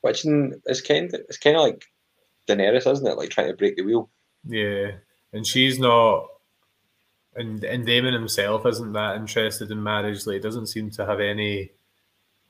which 0.00 0.24
is 0.66 0.80
kind 0.80 1.12
of 1.14 1.20
it's 1.28 1.36
kind 1.38 1.56
of 1.56 1.62
like 1.62 1.84
Daenerys, 2.48 2.90
isn't 2.90 3.06
it? 3.06 3.16
Like 3.16 3.30
trying 3.30 3.48
to 3.48 3.56
break 3.56 3.76
the 3.76 3.82
wheel. 3.82 4.08
Yeah, 4.46 4.92
and 5.32 5.46
she's 5.46 5.78
not, 5.78 6.26
and 7.36 7.62
and 7.64 7.86
Daemon 7.86 8.14
himself 8.14 8.66
isn't 8.66 8.92
that 8.92 9.16
interested 9.16 9.70
in 9.70 9.82
marriage. 9.82 10.26
Like, 10.26 10.34
he 10.34 10.40
doesn't 10.40 10.66
seem 10.66 10.90
to 10.92 11.06
have 11.06 11.20
any 11.20 11.72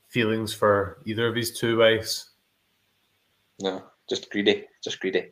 feelings 0.07 0.53
for 0.53 0.99
either 1.05 1.27
of 1.27 1.35
his 1.35 1.57
two 1.57 1.79
wives. 1.79 2.31
No, 3.59 3.83
just 4.09 4.29
greedy, 4.29 4.65
just 4.83 4.99
greedy. 4.99 5.31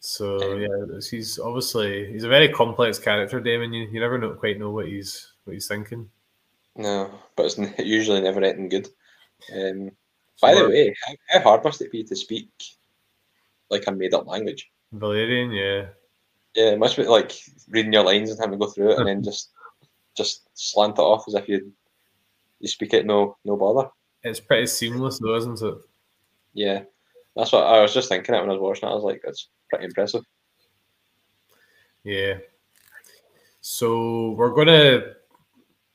So 0.00 0.56
yeah, 0.56 0.98
he's 1.10 1.38
obviously 1.38 2.10
he's 2.10 2.24
a 2.24 2.28
very 2.28 2.48
complex 2.48 2.98
character, 2.98 3.38
Daemon. 3.38 3.72
You, 3.72 3.86
you 3.90 4.00
never 4.00 4.18
know 4.18 4.30
quite 4.30 4.58
know 4.58 4.70
what 4.70 4.86
he's 4.86 5.32
what 5.44 5.52
he's 5.52 5.68
thinking. 5.68 6.08
No, 6.76 7.10
but 7.36 7.46
it's 7.46 7.58
n- 7.58 7.74
usually 7.78 8.20
never 8.20 8.40
anything 8.40 8.70
good. 8.70 8.88
Um, 9.54 9.90
by 10.40 10.54
the 10.54 10.68
way, 10.68 10.94
how, 11.06 11.14
how 11.28 11.40
hard 11.40 11.64
must 11.64 11.82
it 11.82 11.92
be 11.92 12.02
to 12.04 12.16
speak 12.16 12.48
like 13.70 13.84
a 13.86 13.92
made 13.92 14.14
up 14.14 14.26
language? 14.26 14.70
Valyrian, 14.94 15.54
yeah, 15.54 15.90
Yeah, 16.54 16.72
it 16.72 16.78
must 16.78 16.96
be 16.96 17.04
like 17.04 17.32
reading 17.68 17.92
your 17.92 18.04
lines 18.04 18.30
and 18.30 18.38
having 18.40 18.58
to 18.58 18.66
go 18.66 18.70
through 18.72 18.92
it 18.92 18.98
and 18.98 19.06
then 19.08 19.22
just 19.30 19.50
just 20.16 20.48
slant 20.54 20.98
it 20.98 21.02
off 21.02 21.24
as 21.28 21.34
if 21.34 21.48
you 21.48 21.72
you 22.58 22.68
speak 22.68 22.92
it 22.92 23.06
no 23.06 23.36
no 23.44 23.56
bother. 23.56 23.88
it's 24.22 24.40
pretty 24.40 24.66
seamless, 24.66 25.18
though, 25.18 25.36
isn't 25.36 25.62
it? 25.62 25.74
Yeah, 26.52 26.82
that's 27.36 27.52
what 27.52 27.64
I 27.64 27.80
was 27.80 27.94
just 27.94 28.08
thinking 28.08 28.34
it 28.34 28.40
when 28.40 28.50
I 28.50 28.54
was 28.54 28.60
watching 28.60 28.88
it. 28.88 28.92
I 28.92 28.94
was 28.94 29.04
like, 29.04 29.22
that's 29.24 29.48
pretty 29.70 29.84
impressive. 29.86 30.22
Yeah. 32.02 32.38
So 33.60 34.30
we're 34.32 34.54
gonna 34.54 35.14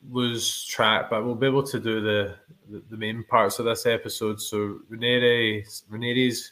lose 0.10 0.65
track, 0.65 1.10
but 1.10 1.25
we'll 1.25 1.36
be 1.36 1.48
able 1.48 1.63
to 1.63 1.79
do 1.79 2.00
the 2.01 2.36
the, 2.70 2.84
the 2.89 2.98
main 2.98 3.24
parts 3.25 3.60
of 3.60 3.65
this 3.65 3.86
episode. 3.86 4.39
So 4.41 4.79
Rhaenyra, 4.91 5.63
Rhaenyra's 5.91 6.51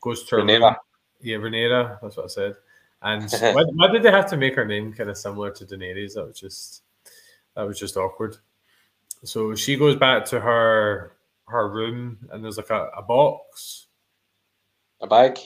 goes 0.00 0.24
to. 0.24 0.36
Rhaenyra. 0.36 0.76
Yeah, 1.20 1.36
Rhaenyra. 1.36 1.98
That's 2.00 2.16
what 2.16 2.24
I 2.24 2.28
said. 2.28 2.54
And 3.02 3.30
why, 3.40 3.64
why 3.74 3.88
did 3.88 4.02
they 4.02 4.10
have 4.10 4.28
to 4.30 4.36
make 4.36 4.54
her 4.56 4.64
name 4.64 4.92
kind 4.92 5.10
of 5.10 5.16
similar 5.18 5.50
to 5.52 5.64
Daenerys? 5.64 6.14
That 6.14 6.26
was 6.26 6.38
just 6.38 6.82
that 7.54 7.62
was 7.62 7.78
just 7.78 7.96
awkward. 7.96 8.36
So 9.24 9.54
she 9.54 9.76
goes 9.76 9.96
back 9.96 10.24
to 10.26 10.40
her 10.40 11.12
her 11.48 11.68
room, 11.68 12.18
and 12.30 12.44
there's 12.44 12.56
like 12.56 12.70
a, 12.70 12.90
a 12.96 13.02
box, 13.02 13.86
A 15.00 15.06
bag, 15.06 15.38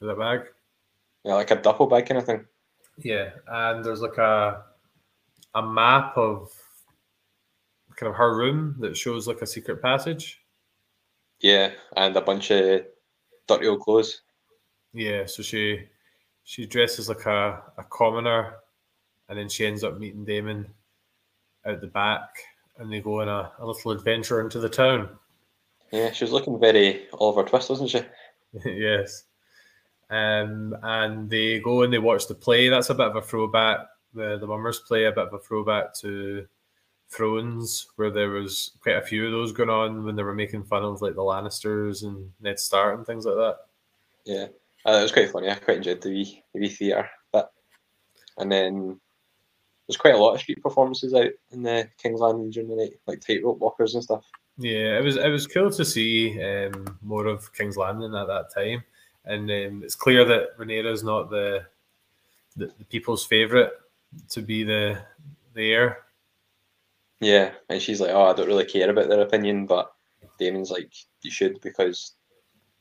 with 0.00 0.10
a 0.10 0.14
bag. 0.14 0.42
yeah, 1.24 1.34
like 1.34 1.50
a 1.50 1.56
duffel 1.56 1.86
bag 1.86 2.06
kind 2.06 2.18
of 2.18 2.26
thing. 2.26 2.44
Yeah, 2.98 3.30
and 3.46 3.84
there's 3.84 4.00
like 4.02 4.18
a 4.18 4.64
a 5.54 5.62
map 5.62 6.16
of 6.16 6.50
kind 7.96 8.10
of 8.10 8.16
her 8.16 8.36
room 8.36 8.76
that 8.80 8.96
shows 8.96 9.26
like 9.26 9.42
a 9.42 9.46
secret 9.46 9.80
passage. 9.82 10.42
Yeah, 11.40 11.70
and 11.96 12.16
a 12.16 12.20
bunch 12.20 12.50
of 12.50 12.84
dirty 13.50 13.68
old 13.68 13.80
clothes. 13.80 14.22
Yeah, 14.92 15.26
so 15.26 15.42
she 15.42 15.88
she 16.44 16.66
dresses 16.66 17.08
like 17.08 17.26
a, 17.26 17.62
a 17.78 17.84
commoner 17.84 18.54
and 19.28 19.38
then 19.38 19.48
she 19.48 19.66
ends 19.66 19.84
up 19.84 19.98
meeting 19.98 20.24
Daemon 20.24 20.66
out 21.66 21.80
the 21.80 21.86
back 21.86 22.28
and 22.78 22.92
they 22.92 23.00
go 23.00 23.20
on 23.20 23.28
a, 23.28 23.52
a 23.58 23.66
little 23.66 23.92
adventure 23.92 24.40
into 24.40 24.58
the 24.58 24.68
town. 24.68 25.08
Yeah, 25.92 26.12
she 26.12 26.24
was 26.24 26.32
looking 26.32 26.58
very 26.58 27.06
Oliver 27.14 27.44
Twist, 27.44 27.70
wasn't 27.70 27.90
she? 27.90 28.00
yes. 28.64 29.24
Um, 30.08 30.76
and 30.82 31.30
they 31.30 31.60
go 31.60 31.82
and 31.82 31.92
they 31.92 31.98
watch 31.98 32.26
the 32.26 32.34
play. 32.34 32.68
That's 32.68 32.90
a 32.90 32.94
bit 32.94 33.06
of 33.06 33.16
a 33.16 33.22
throwback. 33.22 33.86
The 34.12 34.38
the 34.38 34.46
Mummers 34.46 34.80
play 34.80 35.04
a 35.04 35.12
bit 35.12 35.28
of 35.28 35.34
a 35.34 35.38
throwback 35.38 35.94
to 36.00 36.46
Thrones, 37.10 37.88
where 37.96 38.10
there 38.10 38.30
was 38.30 38.72
quite 38.80 38.96
a 38.96 39.02
few 39.02 39.26
of 39.26 39.32
those 39.32 39.52
going 39.52 39.70
on 39.70 40.04
when 40.04 40.16
they 40.16 40.22
were 40.22 40.34
making 40.34 40.64
fun 40.64 40.84
of 40.84 41.02
like 41.02 41.14
the 41.14 41.22
Lannisters 41.22 42.04
and 42.04 42.30
Ned 42.40 42.58
Stark 42.58 42.96
and 42.96 43.06
things 43.06 43.26
like 43.26 43.36
that. 43.36 43.56
Yeah, 44.24 44.46
uh, 44.86 44.98
it 44.98 45.02
was 45.02 45.12
quite 45.12 45.30
funny. 45.30 45.50
I 45.50 45.56
quite 45.56 45.78
enjoyed 45.78 46.00
the 46.00 46.10
wee, 46.10 46.44
the 46.52 46.60
wee 46.60 46.68
theatre 46.68 47.10
bit. 47.32 47.46
And 48.38 48.50
then 48.50 49.00
there's 49.86 49.96
quite 49.96 50.14
a 50.14 50.18
lot 50.18 50.34
of 50.34 50.40
street 50.40 50.62
performances 50.62 51.14
out 51.14 51.30
in 51.50 51.62
the 51.62 51.88
King's 52.00 52.20
Landing 52.20 52.50
during 52.50 52.68
the 52.68 52.76
night, 52.76 52.92
like 53.06 53.20
tightrope 53.20 53.58
walkers 53.58 53.94
and 53.94 54.04
stuff. 54.04 54.24
Yeah, 54.56 54.98
it 54.98 55.02
was 55.02 55.16
it 55.16 55.28
was 55.28 55.46
cool 55.46 55.70
to 55.70 55.84
see 55.84 56.40
um, 56.42 56.98
more 57.02 57.26
of 57.26 57.52
King's 57.54 57.76
Landing 57.76 58.14
at 58.14 58.26
that 58.26 58.54
time, 58.54 58.84
and 59.24 59.50
um, 59.50 59.82
it's 59.82 59.94
clear 59.94 60.24
that 60.26 60.56
Rhaenyra 60.58 60.92
is 60.92 61.02
not 61.02 61.30
the, 61.30 61.64
the 62.56 62.66
the 62.78 62.84
people's 62.84 63.24
favorite 63.24 63.72
to 64.28 64.42
be 64.42 64.62
the 64.62 65.00
the 65.54 65.72
heir. 65.72 65.98
Yeah, 67.20 67.52
and 67.68 67.80
she's 67.80 68.00
like, 68.00 68.10
"Oh, 68.10 68.24
I 68.24 68.32
don't 68.32 68.46
really 68.46 68.64
care 68.64 68.88
about 68.88 69.08
their 69.08 69.20
opinion," 69.20 69.66
but 69.66 69.92
Daemon's 70.38 70.70
like, 70.70 70.92
"You 71.22 71.30
should 71.30 71.60
because 71.60 72.16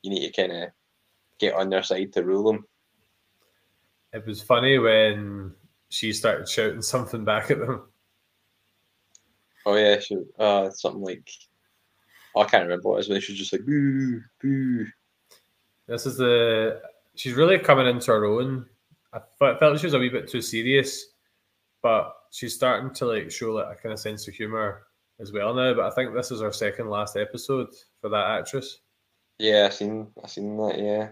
you 0.01 0.10
need 0.10 0.25
to 0.31 0.41
kind 0.41 0.63
of 0.63 0.69
get 1.39 1.55
on 1.55 1.69
their 1.69 1.84
side 1.84 2.13
to 2.13 2.24
rule 2.24 2.43
them." 2.43 2.65
It 4.13 4.25
was 4.25 4.41
funny 4.41 4.79
when 4.79 5.53
she 5.89 6.13
started 6.13 6.48
shouting 6.48 6.81
something 6.81 7.25
back 7.25 7.51
at 7.51 7.60
them. 7.60 7.91
Oh 9.65 9.75
yeah, 9.75 10.00
she, 10.00 10.17
uh, 10.39 10.69
something 10.72 11.03
like, 11.03 11.29
oh, 12.34 12.41
I 12.41 12.46
can't 12.46 12.63
remember 12.63 12.89
what 12.89 12.96
it 12.96 12.98
was, 12.98 13.08
but 13.10 13.22
she 13.22 13.34
was 13.34 13.39
just 13.39 13.51
like, 13.51 13.65
"Boo, 13.65 14.22
boo." 14.41 14.86
This 15.88 16.05
is 16.05 16.17
the 16.17 16.81
she's 17.15 17.34
really 17.34 17.60
coming 17.60 17.88
into 17.88 18.12
her 18.12 18.25
own. 18.25 18.67
I 19.12 19.19
fe- 19.19 19.58
felt 19.60 19.79
she 19.79 19.88
was 19.88 19.96
a 19.96 20.00
wee 20.00 20.10
bit 20.10 20.29
too 20.29 20.41
serious, 20.41 21.08
but 21.81 22.13
she's 22.31 22.55
starting 22.55 22.93
to 22.95 23.05
like 23.05 23.31
show 23.31 23.53
like 23.53 23.77
a 23.77 23.81
kind 23.81 23.93
of 23.93 24.00
sense 24.00 24.27
of 24.27 24.33
humor 24.33 24.83
as 25.19 25.31
well 25.31 25.53
now. 25.53 25.74
But 25.74 25.86
I 25.86 25.95
think 25.95 26.13
this 26.13 26.31
is 26.31 26.41
her 26.41 26.51
second 26.51 26.89
last 26.89 27.17
episode 27.17 27.67
for 28.01 28.09
that 28.09 28.39
actress. 28.39 28.79
Yeah, 29.38 29.67
I 29.67 29.69
seen, 29.69 30.07
I 30.24 30.27
seen 30.27 30.57
that. 30.57 30.79
Yeah, 30.79 31.09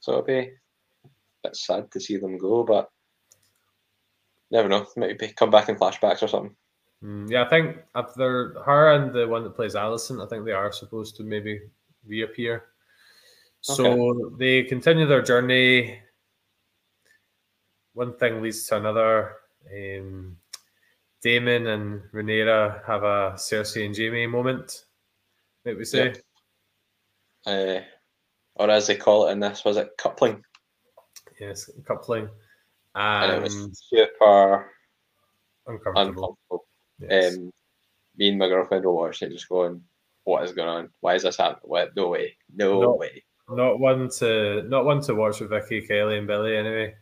so 0.00 0.12
it'll 0.12 0.24
be 0.24 0.38
a 0.38 1.08
bit 1.42 1.56
sad 1.56 1.90
to 1.92 2.00
see 2.00 2.16
them 2.16 2.38
go, 2.38 2.64
but 2.64 2.90
never 4.50 4.68
know. 4.68 4.86
Maybe 4.96 5.28
come 5.28 5.50
back 5.50 5.68
in 5.68 5.76
flashbacks 5.76 6.22
or 6.22 6.28
something. 6.28 6.56
Mm, 7.02 7.30
yeah, 7.30 7.44
I 7.44 7.48
think 7.48 7.76
after 7.94 8.60
her 8.64 8.92
and 8.92 9.12
the 9.12 9.28
one 9.28 9.44
that 9.44 9.54
plays 9.54 9.74
Alicent, 9.74 10.24
I 10.24 10.28
think 10.28 10.44
they 10.44 10.52
are 10.52 10.72
supposed 10.72 11.16
to 11.16 11.22
maybe 11.22 11.60
reappear. 12.06 12.64
So 13.60 14.30
they 14.38 14.64
continue 14.64 15.06
their 15.06 15.22
journey. 15.22 15.98
One 17.94 18.16
thing 18.18 18.42
leads 18.42 18.66
to 18.66 18.76
another. 18.76 19.36
Um, 19.72 20.36
Daemon 21.22 21.66
and 21.68 22.02
Rhaenyra 22.12 22.84
have 22.86 23.02
a 23.02 23.32
Cersei 23.36 23.86
and 23.86 23.96
Jaime 23.96 24.26
moment. 24.26 24.84
That 25.64 25.76
we 25.78 25.84
say, 25.84 26.14
Uh, 27.46 27.80
or 28.56 28.70
as 28.70 28.86
they 28.86 28.96
call 28.96 29.28
it 29.28 29.32
in 29.32 29.40
this, 29.40 29.64
was 29.64 29.76
it 29.78 29.96
coupling? 29.96 30.44
yes, 31.40 31.70
coupling. 31.86 32.28
And 32.94 33.32
it 33.32 33.36
Um, 33.36 33.42
was 33.42 33.86
super 33.88 34.70
uncomfortable. 35.66 36.00
uncomfortable. 36.48 36.66
Yes. 37.00 37.36
Um, 37.36 37.50
me 38.16 38.28
and 38.28 38.38
my 38.38 38.48
girlfriend 38.48 38.84
were 38.84 38.92
watching 38.92 39.28
it, 39.30 39.32
just 39.34 39.48
going, 39.48 39.82
"What 40.24 40.44
is 40.44 40.52
going 40.52 40.68
on? 40.68 40.92
Why 41.00 41.14
is 41.14 41.22
this 41.22 41.38
happening? 41.38 41.62
What? 41.64 41.96
No 41.96 42.08
way! 42.08 42.36
No, 42.54 42.80
No. 42.80 42.94
way!" 42.94 43.24
not 43.48 43.78
one 43.80 44.08
to 44.18 44.62
not 44.68 44.84
one 44.84 45.00
to 45.02 45.14
watch 45.14 45.40
with 45.40 45.50
Vicky, 45.50 45.86
Kelly, 45.86 46.18
and 46.18 46.26
Billy. 46.26 46.56
Anyway, 46.56 46.96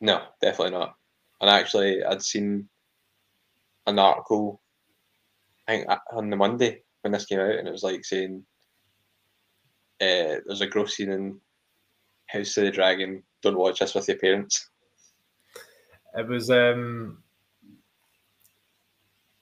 No, 0.00 0.26
definitely 0.40 0.72
not. 0.72 0.96
And 1.44 1.50
actually, 1.50 2.02
I'd 2.02 2.22
seen 2.22 2.70
an 3.86 3.98
article, 3.98 4.62
I 5.68 5.72
think 5.72 5.90
uh, 5.90 5.98
on 6.12 6.30
the 6.30 6.36
Monday 6.36 6.84
when 7.02 7.12
this 7.12 7.26
came 7.26 7.38
out, 7.38 7.56
and 7.56 7.68
it 7.68 7.70
was 7.70 7.82
like 7.82 8.02
saying 8.02 8.46
uh, 10.00 10.40
there's 10.46 10.62
a 10.62 10.66
gross 10.66 10.96
scene 10.96 11.10
in 11.10 11.38
House 12.28 12.56
of 12.56 12.64
the 12.64 12.70
Dragon. 12.70 13.22
Don't 13.42 13.58
watch 13.58 13.80
this 13.80 13.94
with 13.94 14.08
your 14.08 14.16
parents. 14.16 14.70
it 16.16 16.26
was. 16.26 16.48
um 16.48 17.22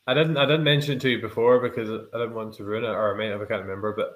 I 0.09 0.15
didn't. 0.15 0.39
I 0.39 0.45
didn't 0.45 0.65
mention 0.65 0.97
it 0.97 1.01
to 1.03 1.11
you 1.11 1.21
before 1.21 1.61
because 1.61 1.89
I 1.89 2.19
didn't 2.19 2.35
want 2.35 2.55
to 2.55 2.65
ruin 2.65 2.83
it, 2.83 2.89
or 2.89 3.15
I 3.15 3.17
might 3.17 3.31
have. 3.31 3.43
I 3.43 3.45
can't 3.45 3.63
remember, 3.63 3.95
but 3.97 4.15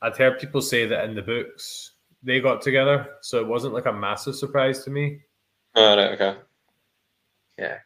I'd 0.00 0.16
heard 0.16 0.38
people 0.38 0.62
say 0.62 0.86
that 0.86 1.04
in 1.04 1.14
the 1.14 1.20
books 1.20 1.96
they 2.22 2.40
got 2.40 2.62
together, 2.62 3.08
so 3.20 3.40
it 3.40 3.46
wasn't 3.46 3.74
like 3.74 3.84
a 3.84 3.92
massive 3.92 4.36
surprise 4.36 4.84
to 4.84 4.90
me. 4.90 5.20
Oh, 5.74 5.98
right, 5.98 6.12
okay. 6.12 6.38
Yeah, 7.58 7.78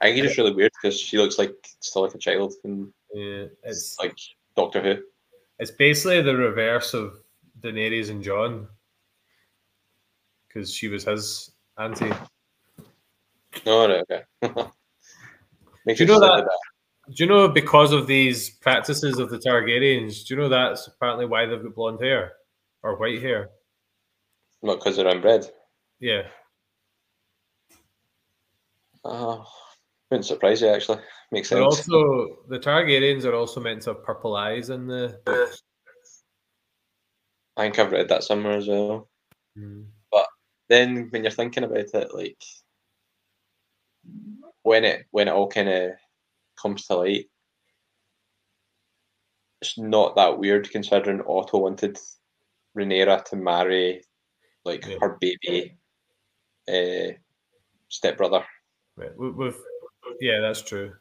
I 0.00 0.06
think 0.06 0.18
it's 0.18 0.26
just 0.28 0.38
really 0.38 0.52
weird 0.54 0.72
because 0.80 0.98
she 1.00 1.16
looks 1.18 1.38
like 1.38 1.54
still 1.80 2.02
like 2.02 2.14
a 2.14 2.18
child, 2.18 2.54
and 2.64 2.92
Yeah, 3.14 3.46
it's 3.62 3.96
like 3.98 4.16
Doctor 4.56 4.82
Who. 4.82 5.02
it's 5.58 5.70
basically 5.70 6.20
the 6.22 6.36
reverse 6.36 6.92
of 6.94 7.18
Daenerys 7.60 8.10
and 8.10 8.22
Jon, 8.22 8.68
because 10.48 10.72
she 10.72 10.88
was 10.88 11.04
his 11.04 11.50
auntie. 11.78 12.12
Oh, 13.64 13.88
right, 13.88 14.04
okay. 14.10 14.22
Do 15.86 15.94
you 15.94 16.06
know 16.06 16.18
slightly 16.18 16.42
that- 16.42 16.50
Do 17.14 17.24
you 17.24 17.26
know 17.26 17.48
because 17.48 17.92
of 17.92 18.06
these 18.06 18.50
practices 18.50 19.18
of 19.18 19.30
the 19.30 19.38
Targaryens? 19.38 20.26
Do 20.26 20.34
you 20.34 20.40
know 20.40 20.48
that's 20.48 20.88
apparently 20.88 21.24
why 21.26 21.46
they've 21.46 21.62
got 21.62 21.74
blonde 21.74 22.02
hair 22.02 22.32
or 22.82 22.96
white 22.98 23.22
hair? 23.22 23.50
Not 24.62 24.78
because 24.78 24.96
they're 24.96 25.06
inbred. 25.08 25.46
Yeah, 26.00 26.22
Oh, 29.08 29.44
wouldn't 30.10 30.26
surprise 30.26 30.60
you 30.60 30.68
actually. 30.68 31.00
Makes 31.32 31.50
but 31.50 31.56
sense. 31.56 31.88
also 31.90 32.36
the 32.48 32.58
Targaryens 32.58 33.24
are 33.24 33.34
also 33.34 33.60
meant 33.60 33.82
to 33.82 33.90
have 33.94 34.04
purple 34.04 34.36
eyes 34.36 34.70
in 34.70 34.86
the. 34.86 35.18
I 37.56 37.62
think 37.62 37.78
I've 37.78 37.92
read 37.92 38.08
that 38.08 38.24
somewhere 38.24 38.56
as 38.56 38.68
well. 38.68 39.08
Mm. 39.58 39.86
Then 40.68 41.08
when 41.10 41.22
you're 41.22 41.30
thinking 41.30 41.62
about 41.62 41.78
it, 41.94 42.12
like 42.12 42.42
when 44.62 44.84
it 44.84 45.06
when 45.12 45.28
it 45.28 45.32
all 45.32 45.48
kind 45.48 45.68
of 45.68 45.92
comes 46.60 46.86
to 46.86 46.96
light, 46.96 47.26
it's 49.62 49.78
not 49.78 50.16
that 50.16 50.38
weird 50.38 50.68
considering 50.70 51.22
Otto 51.26 51.58
wanted 51.58 51.98
Rhaenyra 52.76 53.24
to 53.26 53.36
marry 53.36 54.02
like 54.64 54.84
Yeah. 54.84 54.96
her 55.00 55.18
baby 55.20 55.76
uh, 56.68 57.12
stepbrother. 57.88 58.44
Right. 58.96 59.16
We've, 59.16 59.56
yeah, 60.20 60.40
that's 60.40 60.62
true. 60.62 60.92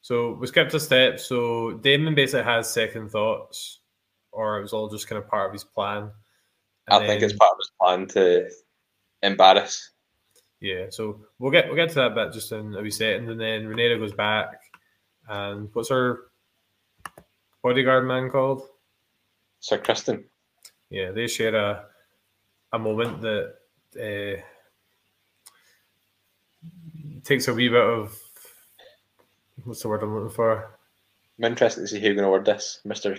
So 0.00 0.32
we 0.34 0.46
skipped 0.46 0.74
a 0.74 0.80
step. 0.80 1.20
So 1.20 1.72
Daemon 1.74 2.14
basically 2.14 2.44
has 2.44 2.70
second 2.70 3.10
thoughts, 3.10 3.80
or 4.32 4.58
it 4.58 4.62
was 4.62 4.72
all 4.72 4.88
just 4.88 5.08
kind 5.08 5.22
of 5.22 5.28
part 5.28 5.46
of 5.46 5.52
his 5.52 5.64
plan. 5.64 6.10
I 6.88 6.98
And 6.98 7.06
think 7.06 7.22
it's 7.22 7.32
part 7.32 7.52
of 7.52 7.58
his 7.58 7.70
plan 7.80 8.06
to 8.08 8.50
embarrass. 9.22 9.90
Yeah, 10.60 10.86
so 10.90 11.20
we'll 11.38 11.50
get 11.50 11.66
we'll 11.66 11.76
get 11.76 11.90
to 11.90 11.94
that 11.96 12.14
bit 12.14 12.32
just 12.32 12.52
in 12.52 12.74
a 12.74 12.82
wee 12.82 12.90
second, 12.90 13.30
and 13.30 13.40
then 13.40 13.66
Renata 13.66 13.98
goes 13.98 14.12
back, 14.12 14.60
and 15.28 15.68
what's 15.72 15.90
her 15.90 16.20
bodyguard 17.62 18.06
man 18.06 18.30
called? 18.30 18.62
Sir 19.60 19.78
Criston. 19.78 20.24
Yeah, 20.90 21.10
they 21.10 21.26
share 21.26 21.54
a 21.54 21.86
a 22.72 22.78
moment 22.78 23.20
that 23.22 23.54
uh, 23.96 24.42
takes 27.24 27.48
a 27.48 27.54
wee 27.54 27.68
bit 27.68 27.80
of 27.80 28.18
what's 29.64 29.82
the 29.82 29.88
word 29.88 30.02
I'm 30.02 30.14
looking 30.14 30.34
for? 30.34 30.78
I'm 31.38 31.44
interested 31.44 31.80
to 31.80 31.88
see 31.88 32.00
who's 32.00 32.14
going 32.14 32.24
to 32.24 32.30
word 32.30 32.44
this, 32.44 32.80
Mister 32.84 33.16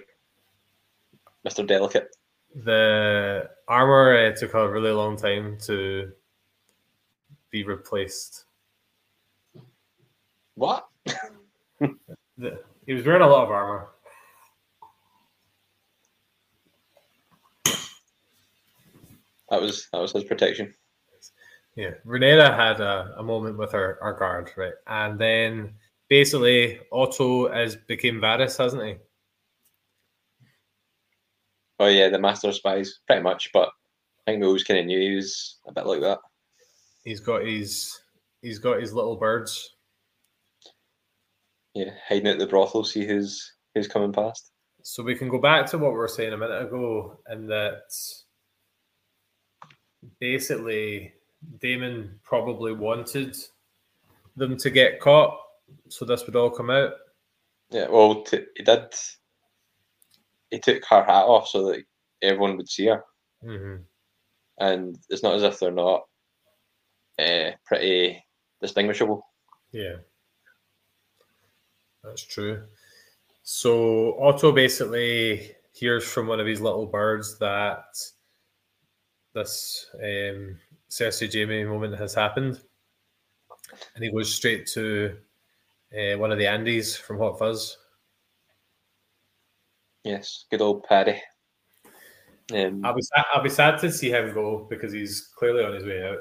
Mister 1.43 1.63
Delicate. 1.63 2.15
The 2.63 3.49
armor 3.67 4.27
uh, 4.27 4.35
took 4.35 4.53
a 4.53 4.71
really 4.71 4.91
long 4.91 5.17
time 5.17 5.57
to 5.65 6.11
be 7.49 7.63
replaced. 7.63 8.45
What? 10.55 10.87
The, 12.37 12.59
he 12.85 12.93
was 12.93 13.05
wearing 13.05 13.21
a 13.21 13.27
lot 13.27 13.43
of 13.45 13.51
armor. 13.51 13.89
That 19.49 19.61
was 19.61 19.87
that 19.91 19.99
was 19.99 20.11
his 20.11 20.23
protection. 20.23 20.73
Yeah, 21.75 21.91
Renata 22.05 22.55
had 22.55 22.79
a, 22.79 23.15
a 23.17 23.23
moment 23.23 23.57
with 23.57 23.73
her, 23.73 23.97
her 24.01 24.13
guard, 24.13 24.51
right? 24.55 24.73
And 24.87 25.19
then 25.19 25.73
basically 26.09 26.79
Otto 26.91 27.51
has 27.51 27.75
became 27.75 28.21
Varys, 28.21 28.57
hasn't 28.57 28.83
he? 28.83 28.95
Oh 31.79 31.87
yeah, 31.87 32.07
the 32.07 32.19
Master 32.19 32.47
of 32.47 32.55
Spies, 32.55 32.99
pretty 33.05 33.21
much. 33.21 33.51
But 33.51 33.69
I 34.25 34.31
think 34.31 34.41
we 34.41 34.47
always 34.47 34.63
kind 34.63 34.79
of 34.79 34.85
knew 34.85 34.99
he 34.99 35.15
was 35.15 35.57
a 35.67 35.73
bit 35.73 35.85
like 35.85 36.01
that. 36.01 36.19
He's 37.03 37.19
got 37.19 37.45
his 37.45 37.99
he's 38.41 38.59
got 38.59 38.79
his 38.79 38.93
little 38.93 39.17
birds. 39.17 39.75
Yeah, 41.73 41.91
hiding 42.07 42.27
at 42.27 42.39
the 42.39 42.47
brothel, 42.47 42.85
see 42.85 43.05
who's 43.05 43.53
who's 43.73 43.89
coming 43.89 44.13
past. 44.13 44.51
So 44.83 45.03
we 45.03 45.15
can 45.15 45.27
go 45.27 45.39
back 45.39 45.65
to 45.71 45.77
what 45.77 45.91
we 45.91 45.97
were 45.97 46.07
saying 46.07 46.31
a 46.31 46.37
minute 46.37 46.61
ago, 46.61 47.19
and 47.27 47.49
that 47.49 47.81
basically 50.21 51.14
Daemon 51.59 52.19
probably 52.23 52.73
wanted 52.73 53.35
them 54.35 54.57
to 54.57 54.69
get 54.69 54.99
caught, 54.99 55.39
so 55.89 56.05
this 56.05 56.25
would 56.25 56.35
all 56.35 56.49
come 56.49 56.69
out. 56.69 56.93
Yeah, 57.69 57.87
well, 57.89 58.23
t- 58.23 58.45
he 58.55 58.63
did. 58.63 58.93
He 60.51 60.59
took 60.59 60.83
her 60.85 61.03
hat 61.03 61.25
off 61.25 61.47
so 61.47 61.71
that 61.71 61.83
everyone 62.21 62.57
would 62.57 62.69
see 62.69 62.87
her, 62.87 63.03
hmm 63.43 63.77
and 64.57 64.97
it's 65.09 65.23
not 65.23 65.35
as 65.35 65.43
if 65.43 65.59
they're 65.59 65.71
not 65.71 66.03
uh, 67.19 67.51
pretty 67.65 68.23
distinguishable. 68.61 69.27
Yeah, 69.71 69.95
that's 72.03 72.23
true. 72.23 72.63
So 73.43 74.17
Otto 74.19 74.51
basically 74.51 75.51
hears 75.73 76.03
from 76.05 76.27
one 76.27 76.39
of 76.39 76.47
his 76.47 76.61
little 76.61 76.85
birds 76.85 77.37
that 77.39 77.83
this 79.33 79.87
um, 80.01 80.57
Cersei 80.89 81.31
Jaime 81.31 81.63
moment 81.63 81.97
has 81.97 82.13
happened, 82.13 82.61
and 83.95 84.03
he 84.03 84.11
goes 84.11 84.33
straight 84.33 84.67
to 84.67 85.17
uh, 85.93 86.17
one 86.17 86.31
of 86.31 86.37
the 86.37 86.45
Andys 86.45 86.97
from 86.97 87.17
Hot 87.17 87.39
Fuzz. 87.39 87.77
Yes, 90.03 90.45
good 90.51 90.61
old 90.61 90.83
Paddy. 90.83 91.19
Um, 92.53 92.85
I'll 92.85 92.93
be 92.93 93.01
sad, 93.01 93.25
I'll 93.33 93.43
be 93.43 93.49
sad 93.49 93.79
to 93.79 93.91
see 93.91 94.11
him 94.11 94.33
go 94.33 94.67
because 94.69 94.93
he's 94.93 95.31
clearly 95.35 95.63
on 95.63 95.73
his 95.73 95.83
way 95.83 96.03
out. 96.03 96.19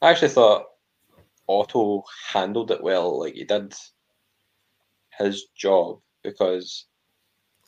I 0.00 0.10
actually 0.10 0.28
thought 0.28 0.66
Otto 1.48 2.02
handled 2.32 2.70
it 2.70 2.82
well. 2.82 3.20
Like 3.20 3.34
he 3.34 3.44
did 3.44 3.74
his 5.18 5.46
job 5.54 6.00
because, 6.22 6.86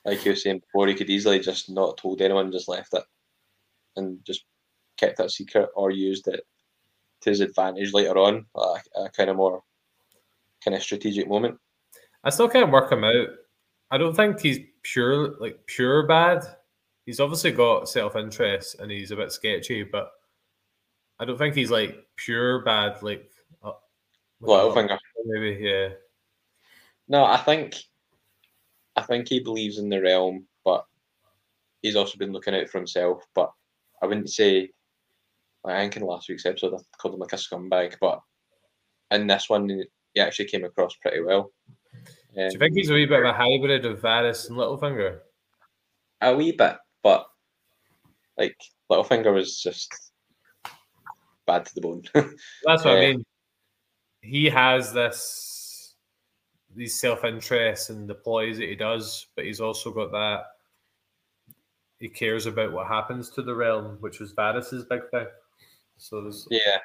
like 0.05 0.25
you 0.25 0.33
were 0.33 0.37
saying 0.37 0.61
before, 0.61 0.87
he 0.87 0.95
could 0.95 1.11
easily 1.11 1.39
just 1.39 1.69
not 1.69 1.99
told 1.99 2.23
anyone, 2.23 2.51
just 2.51 2.69
left 2.69 2.95
it, 2.95 3.05
and 3.97 4.19
just 4.25 4.45
kept 4.97 5.19
that 5.19 5.31
secret 5.31 5.69
or 5.75 5.91
used 5.91 6.29
it 6.29 6.47
to 7.21 7.31
his 7.31 7.41
advantage 7.41 7.93
later 7.93 8.19
on, 8.19 8.47
like 8.55 8.85
a 8.95 9.09
kind 9.09 9.31
of 9.31 9.37
more 9.37 9.63
kind 10.65 10.75
of 10.75 10.83
strategic 10.83 11.29
moment. 11.29 11.59
I 12.25 12.31
still 12.31 12.49
can't 12.49 12.73
work 12.73 12.91
him 12.91 13.05
out. 13.05 13.29
I 13.91 13.99
don't 13.99 14.15
think 14.15 14.41
he's 14.41 14.59
pure 14.83 15.37
like 15.39 15.61
pure 15.67 16.07
bad. 16.07 16.45
He's 17.05 17.21
obviously 17.21 17.53
got 17.53 17.89
self 17.89 18.17
interest 18.17 18.81
and 18.81 18.91
he's 18.91 19.11
a 19.11 19.17
bit 19.17 19.33
sketchy, 19.33 19.85
but 19.85 20.11
I 21.19 21.25
don't 21.25 21.39
think 21.39 21.55
he's 21.55 21.71
like 21.71 21.97
pure 22.17 22.65
bad. 22.65 23.03
Like 23.03 23.31
uh, 23.63 23.73
Littlefinger. 24.43 24.99
maybe 25.25 25.63
yeah. 25.63 25.91
No, 27.09 27.25
I 27.25 27.37
think 27.37 27.77
I 28.97 29.03
think 29.03 29.29
he 29.29 29.41
believes 29.41 29.79
in 29.79 29.89
the 29.89 30.03
realm, 30.03 30.47
but 30.65 30.85
he's 31.83 31.97
also 31.97 32.19
been 32.19 32.33
looking 32.33 32.55
out 32.55 32.69
for 32.69 32.79
himself. 32.79 33.25
But 33.35 33.53
I 34.03 34.07
wouldn't 34.07 34.31
say 34.31 34.71
like, 35.67 35.77
I 35.77 35.81
think 35.83 35.97
in 35.97 36.03
last 36.03 36.29
week's 36.29 36.47
episode 36.47 36.75
I 36.75 36.79
called 36.99 37.15
him 37.15 37.21
like 37.21 37.33
a 37.33 37.37
scumbag, 37.37 37.97
but 38.01 38.21
in 39.11 39.27
this 39.27 39.49
one 39.49 39.69
he 39.69 40.21
actually 40.21 40.47
came 40.47 40.65
across 40.65 40.95
pretty 41.03 41.21
well. 41.21 41.53
Um, 41.95 42.49
Do 42.49 42.53
you 42.53 42.59
think 42.59 42.75
he's 42.75 42.91
a 42.91 42.95
wee 42.95 43.07
bit 43.07 43.21
of 43.21 43.27
a 43.27 43.33
hybrid 43.33 43.85
of 43.85 44.01
Varys 44.01 44.49
and 44.49 44.59
Littlefinger? 44.59 45.19
a 46.23 46.35
wee 46.35 46.53
bit, 46.53 46.77
but 47.03 47.27
like 48.39 48.57
Littlefinger 48.91 49.35
was 49.35 49.61
just 49.61 49.93
bad 51.47 51.67
to 51.67 51.75
the 51.75 51.81
bone. 51.81 52.03
That's 52.15 52.85
what 52.85 52.97
I 52.97 53.01
mean. 53.01 53.25
He 54.21 54.47
has 54.47 54.93
this 54.93 55.95
these 56.75 56.99
self 57.01 57.25
interests 57.25 57.91
and 57.91 58.09
the 58.09 58.15
ploys 58.15 58.59
that 58.59 58.69
he 58.69 58.75
does, 58.75 59.27
but 59.35 59.45
he's 59.45 59.61
also 59.61 59.93
got 59.93 60.13
that 60.13 60.45
he 61.99 62.09
cares 62.09 62.47
about 62.47 62.73
what 62.73 62.87
happens 62.87 63.31
to 63.31 63.43
the 63.43 63.55
realm, 63.55 63.97
which 64.01 64.21
was 64.21 64.35
Varys's 64.35 64.85
big 64.85 65.01
thing. 65.11 65.27
So 65.99 66.23
there's 66.23 66.47
yeah, 66.51 66.79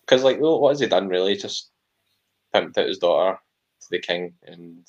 because 0.00 0.24
like 0.24 0.38
what 0.38 0.68
has 0.70 0.80
he 0.80 0.86
done 0.86 1.08
really? 1.08 1.36
Just 1.36 1.70
pimped 2.54 2.78
out 2.78 2.88
his 2.88 2.98
daughter 2.98 3.38
to 3.80 3.86
the 3.90 3.98
king 4.00 4.34
and 4.44 4.86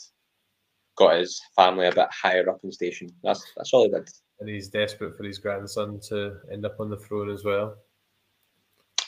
got 0.95 1.17
his 1.17 1.41
family 1.55 1.87
a 1.87 1.91
bit 1.91 2.07
higher 2.11 2.49
up 2.49 2.59
in 2.63 2.71
station. 2.71 3.09
That's 3.23 3.45
that's 3.55 3.73
all 3.73 3.83
he 3.83 3.89
did. 3.89 4.09
and 4.39 4.49
he's 4.49 4.67
desperate 4.67 5.15
for 5.17 5.23
his 5.23 5.39
grandson 5.39 5.99
to 6.09 6.37
end 6.51 6.65
up 6.65 6.79
on 6.79 6.89
the 6.89 6.97
throne 6.97 7.29
as 7.31 7.43
well. 7.43 7.75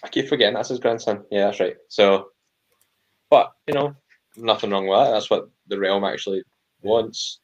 I 0.03 0.07
keep 0.07 0.29
forgetting 0.29 0.55
that's 0.55 0.69
his 0.69 0.79
grandson. 0.79 1.23
Yeah, 1.31 1.45
that's 1.45 1.59
right. 1.59 1.75
So, 1.89 2.29
but 3.29 3.51
you 3.67 3.73
know, 3.73 3.95
nothing 4.37 4.69
wrong 4.69 4.87
with 4.87 4.99
that. 4.99 5.11
That's 5.11 5.29
what 5.29 5.49
the 5.67 5.79
realm 5.79 6.03
actually 6.03 6.43
wants. 6.81 7.39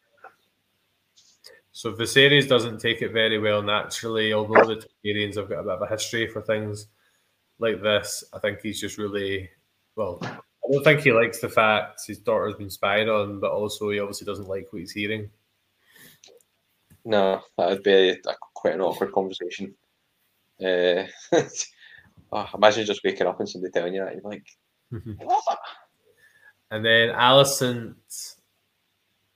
So 1.73 1.93
Viserys 1.93 2.49
doesn't 2.49 2.79
take 2.79 3.01
it 3.01 3.13
very 3.13 3.39
well 3.39 3.61
naturally, 3.61 4.33
although 4.33 4.65
the 4.65 4.85
Targaryens 5.05 5.37
have 5.37 5.49
got 5.49 5.59
a 5.59 5.63
bit 5.63 5.71
of 5.71 5.81
a 5.81 5.87
history 5.87 6.27
for 6.27 6.41
things 6.41 6.87
like 7.59 7.81
this. 7.81 8.23
I 8.33 8.39
think 8.39 8.59
he's 8.61 8.81
just 8.81 8.97
really 8.97 9.49
well. 9.95 10.19
I 10.21 10.39
don't 10.71 10.83
think 10.83 11.01
he 11.01 11.13
likes 11.13 11.39
the 11.39 11.49
fact 11.49 12.01
his 12.05 12.19
daughter's 12.19 12.55
been 12.55 12.69
spied 12.69 13.07
on, 13.07 13.39
but 13.39 13.51
also 13.51 13.89
he 13.89 13.99
obviously 13.99 14.25
doesn't 14.25 14.49
like 14.49 14.67
what 14.71 14.79
he's 14.79 14.91
hearing. 14.91 15.29
No, 17.05 17.41
that 17.57 17.69
would 17.69 17.83
be 17.83 18.09
a, 18.09 18.17
quite 18.53 18.75
an 18.75 18.81
awkward 18.81 19.13
conversation. 19.13 19.73
Uh, 20.63 21.05
oh, 22.31 22.49
imagine 22.53 22.85
just 22.85 23.03
waking 23.03 23.27
up 23.27 23.39
and 23.39 23.49
somebody 23.49 23.71
telling 23.71 23.93
you 23.95 24.03
that. 24.03 24.15
You're 24.15 24.23
like? 24.23 24.45
And 26.71 26.85
then 26.85 27.09
Alicent 27.09 28.35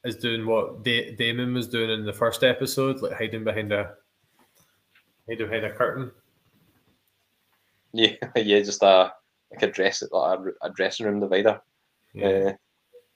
is 0.05 0.15
doing 0.15 0.45
what 0.45 0.83
da- 0.83 1.15
Daemon 1.15 1.53
was 1.53 1.67
doing 1.67 1.89
in 1.89 2.05
the 2.05 2.13
first 2.13 2.43
episode, 2.43 3.01
like 3.01 3.17
hiding 3.17 3.43
behind 3.43 3.73
a 3.73 3.95
hiding 5.27 5.47
behind 5.47 5.65
a 5.65 5.73
curtain. 5.73 6.11
Yeah, 7.91 8.13
yeah, 8.35 8.59
just 8.59 8.83
a 8.83 9.13
like 9.51 9.63
a 9.63 9.71
dress, 9.71 10.03
like 10.11 10.39
a, 10.39 10.67
a 10.67 10.69
dressing 10.69 11.05
room 11.05 11.19
divider. 11.19 11.59
Yeah. 12.13 12.27
Uh, 12.27 12.53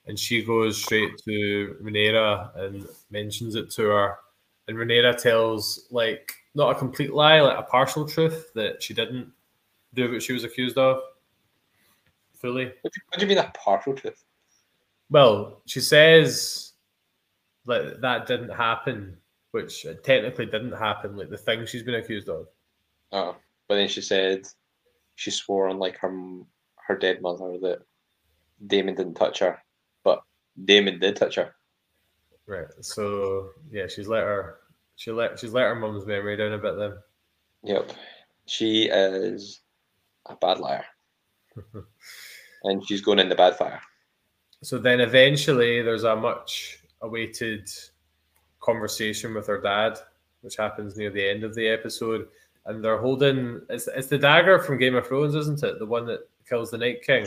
and 0.06 0.18
she 0.18 0.42
goes 0.42 0.82
straight 0.82 1.10
to 1.24 1.76
Rhaenyra 1.82 2.58
and 2.58 2.86
mentions 3.10 3.54
it 3.54 3.70
to 3.72 3.82
her, 3.84 4.16
and 4.66 4.76
Rhaenyra 4.76 5.16
tells 5.16 5.86
like 5.90 6.32
not 6.54 6.74
a 6.74 6.78
complete 6.78 7.12
lie, 7.12 7.40
like 7.40 7.58
a 7.58 7.62
partial 7.62 8.06
truth 8.08 8.50
that 8.54 8.82
she 8.82 8.94
didn't 8.94 9.30
do 9.94 10.10
what 10.10 10.22
she 10.22 10.32
was 10.32 10.44
accused 10.44 10.78
of 10.78 11.00
fully. 12.36 12.64
What 12.80 12.92
do, 12.92 12.96
you, 12.96 13.02
what 13.08 13.20
do 13.20 13.26
you 13.26 13.28
mean 13.28 13.38
a 13.38 13.52
partial 13.54 13.94
truth? 13.94 14.24
Well, 15.10 15.62
she 15.66 15.80
says 15.80 16.69
like 17.70 18.00
that 18.00 18.26
didn't 18.26 18.50
happen, 18.50 19.16
which 19.52 19.86
uh, 19.86 19.94
technically 20.02 20.46
didn't 20.46 20.72
happen. 20.72 21.16
Like 21.16 21.30
the 21.30 21.38
thing 21.38 21.64
she's 21.64 21.82
been 21.82 21.94
accused 21.94 22.28
of. 22.28 22.46
Oh, 23.12 23.36
but 23.68 23.76
then 23.76 23.88
she 23.88 24.02
said 24.02 24.46
she 25.14 25.30
swore 25.30 25.68
on 25.68 25.78
like 25.78 25.96
her 25.98 26.42
her 26.86 26.96
dead 26.96 27.22
mother 27.22 27.58
that 27.62 27.82
Daemon 28.66 28.96
didn't 28.96 29.14
touch 29.14 29.38
her, 29.38 29.58
but 30.04 30.22
Daemon 30.64 30.98
did 30.98 31.16
touch 31.16 31.36
her. 31.36 31.54
Right. 32.46 32.66
So 32.80 33.50
yeah, 33.70 33.86
she's 33.86 34.08
let 34.08 34.24
her 34.24 34.58
she 34.96 35.12
let 35.12 35.38
she's 35.38 35.52
let 35.52 35.68
her 35.68 35.74
mum's 35.74 36.06
memory 36.06 36.36
down 36.36 36.52
a 36.52 36.58
bit 36.58 36.76
then. 36.76 36.94
Yep. 37.62 37.92
She 38.46 38.88
is 38.88 39.60
a 40.26 40.34
bad 40.34 40.58
liar. 40.58 40.84
and 42.64 42.86
she's 42.86 43.00
going 43.00 43.18
in 43.18 43.28
the 43.28 43.34
bad 43.34 43.56
fire. 43.56 43.80
So 44.62 44.78
then 44.78 45.00
eventually 45.00 45.82
there's 45.82 46.04
a 46.04 46.16
much 46.16 46.79
awaited 47.02 47.68
conversation 48.60 49.34
with 49.34 49.46
her 49.46 49.60
dad, 49.60 49.98
which 50.42 50.56
happens 50.56 50.96
near 50.96 51.10
the 51.10 51.28
end 51.28 51.44
of 51.44 51.54
the 51.54 51.68
episode. 51.68 52.28
And 52.66 52.84
they're 52.84 52.98
holding 53.00 53.62
it's, 53.68 53.88
it's 53.88 54.08
the 54.08 54.18
dagger 54.18 54.58
from 54.58 54.78
Game 54.78 54.94
of 54.94 55.06
Thrones, 55.06 55.34
isn't 55.34 55.62
it? 55.62 55.78
The 55.78 55.86
one 55.86 56.06
that 56.06 56.28
kills 56.48 56.70
the 56.70 56.78
Night 56.78 57.02
King. 57.02 57.26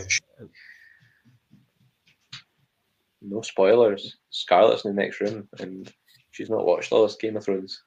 No 3.21 3.41
spoilers. 3.41 4.17
Scarlett's 4.29 4.85
in 4.85 4.95
the 4.95 5.01
next 5.01 5.21
room 5.21 5.47
and 5.59 5.91
she's 6.31 6.49
not 6.49 6.65
watched 6.65 6.91
all 6.91 7.03
this 7.03 7.15
Game 7.15 7.37
of 7.37 7.45
Thrones. 7.45 7.83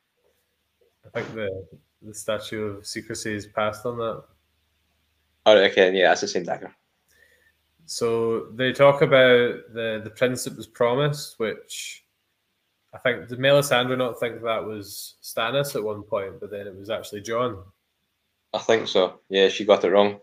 I 1.05 1.20
think 1.20 1.35
the 1.35 1.66
the 2.03 2.14
statue 2.14 2.62
of 2.62 2.87
secrecy 2.87 3.35
is 3.35 3.46
passed 3.46 3.87
on 3.87 3.99
that. 3.99 4.22
Oh, 5.46 5.57
okay, 5.57 5.92
yeah, 5.96 6.09
that's 6.09 6.20
the 6.22 6.29
same 6.29 6.44
dagger. 6.44 6.75
So 7.87 8.49
they 8.55 8.72
talk 8.72 9.03
about 9.03 9.72
the 9.72 10.01
the 10.03 10.12
prince 10.14 10.44
that 10.44 10.57
was 10.57 10.66
promised, 10.66 11.38
which 11.38 12.05
I 12.92 12.99
think 12.99 13.29
did 13.29 13.38
Melisandre 13.38 13.96
not 13.96 14.18
think 14.18 14.42
that 14.42 14.64
was 14.64 15.14
Stannis 15.22 15.77
at 15.77 15.85
one 15.85 16.03
point, 16.03 16.40
but 16.40 16.51
then 16.51 16.66
it 16.66 16.77
was 16.77 16.90
actually 16.90 17.20
Jon. 17.20 17.62
I 18.53 18.59
think 18.59 18.88
so. 18.88 19.20
Yeah, 19.29 19.49
she 19.49 19.64
got 19.64 19.85
it 19.85 19.90
wrong. 19.90 20.18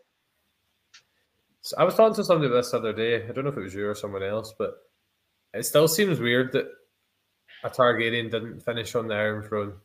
So 1.62 1.78
I 1.78 1.86
was 1.86 1.96
talking 1.96 2.16
to 2.16 2.24
somebody 2.24 2.52
this 2.52 2.74
other 2.74 2.92
day. 2.92 3.24
I 3.24 3.32
don't 3.32 3.46
know 3.46 3.52
if 3.52 3.58
it 3.58 3.64
was 3.64 3.74
you 3.74 3.88
or 3.88 3.96
someone 3.96 4.24
else, 4.24 4.54
but 4.58 4.76
it 5.54 5.64
still 5.66 5.88
seems 5.88 6.20
weird 6.20 6.52
that 6.52 6.66
a 7.64 7.70
Targaryen 7.70 8.30
didn't 8.30 8.60
finish 8.60 8.96
on 8.96 9.08
the 9.08 9.16
Iron 9.16 9.44
Throne. 9.44 9.76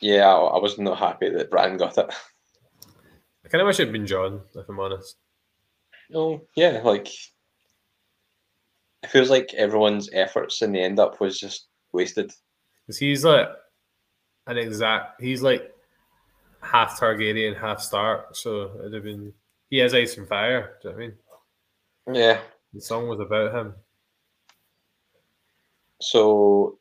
Yeah, 0.00 0.26
I, 0.26 0.56
I 0.56 0.58
was 0.58 0.78
not 0.78 0.98
happy 0.98 1.28
that 1.28 1.50
Bran 1.50 1.76
got 1.76 1.98
it. 1.98 2.12
I 3.44 3.48
kind 3.48 3.62
of 3.62 3.66
wish 3.66 3.78
it 3.78 3.84
had 3.84 3.92
been 3.92 4.06
Jon, 4.06 4.40
if 4.56 4.68
I'm 4.68 4.80
honest. 4.80 5.16
No, 6.10 6.42
yeah, 6.56 6.80
like 6.82 7.08
it 9.02 9.10
feels 9.10 9.30
like 9.30 9.54
everyone's 9.54 10.10
efforts 10.12 10.60
in 10.62 10.72
the 10.72 10.80
end 10.80 10.98
up 10.98 11.20
was 11.20 11.38
just 11.38 11.68
wasted. 11.92 12.32
Because 12.86 12.98
he's 12.98 13.24
like 13.24 13.48
an 14.46 14.58
exact, 14.58 15.20
he's 15.20 15.42
like 15.42 15.72
half 16.60 16.98
Targaryen, 16.98 17.58
half 17.58 17.80
Stark. 17.80 18.34
So 18.34 18.72
it'd 18.80 18.94
have 18.94 19.04
been, 19.04 19.32
he 19.70 19.78
has 19.78 19.94
ice 19.94 20.16
and 20.18 20.28
fire. 20.28 20.78
Do 20.82 20.88
you 20.88 20.94
know 20.94 20.96
what 20.96 21.04
I 21.04 21.06
mean? 21.06 21.16
Yeah. 22.16 22.40
The 22.74 22.80
song 22.80 23.08
was 23.08 23.20
about 23.20 23.54
him. 23.54 23.74
So 26.00 26.78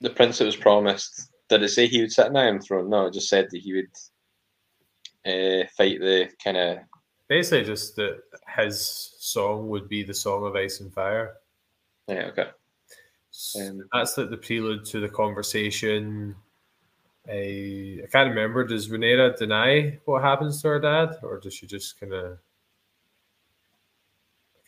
the 0.00 0.10
prince 0.10 0.38
that 0.38 0.44
was 0.44 0.56
promised, 0.56 1.30
did 1.48 1.62
it 1.62 1.68
say 1.68 1.86
he 1.86 2.00
would 2.00 2.12
sit 2.12 2.26
in 2.26 2.36
Iron 2.36 2.60
Throne? 2.60 2.90
No, 2.90 3.06
it 3.06 3.14
just 3.14 3.28
said 3.28 3.48
that 3.50 3.60
he 3.60 3.74
would 3.74 3.90
uh, 5.26 5.66
fight 5.76 6.00
the 6.00 6.28
kind 6.42 6.56
of 6.56 6.78
basically 7.28 7.64
just 7.64 7.96
that 7.96 8.22
his 8.56 9.14
song 9.18 9.68
would 9.68 9.88
be 9.88 10.02
the 10.02 10.14
song 10.14 10.44
of 10.44 10.56
Ice 10.56 10.80
and 10.80 10.92
Fire. 10.92 11.34
Yeah, 12.08 12.30
okay. 12.32 12.48
Um, 13.60 13.88
that's 13.92 14.16
like 14.18 14.30
the 14.30 14.36
prelude 14.36 14.84
to 14.86 15.00
the 15.00 15.08
conversation. 15.08 16.34
I, 17.28 18.00
I 18.02 18.06
can't 18.10 18.30
remember. 18.30 18.64
Does 18.64 18.88
Rhaenyra 18.88 19.36
deny 19.36 19.98
what 20.06 20.22
happens 20.22 20.62
to 20.62 20.68
her 20.68 20.80
dad, 20.80 21.16
or 21.22 21.38
does 21.38 21.54
she 21.54 21.66
just 21.66 22.00
kind 22.00 22.12
of? 22.14 22.38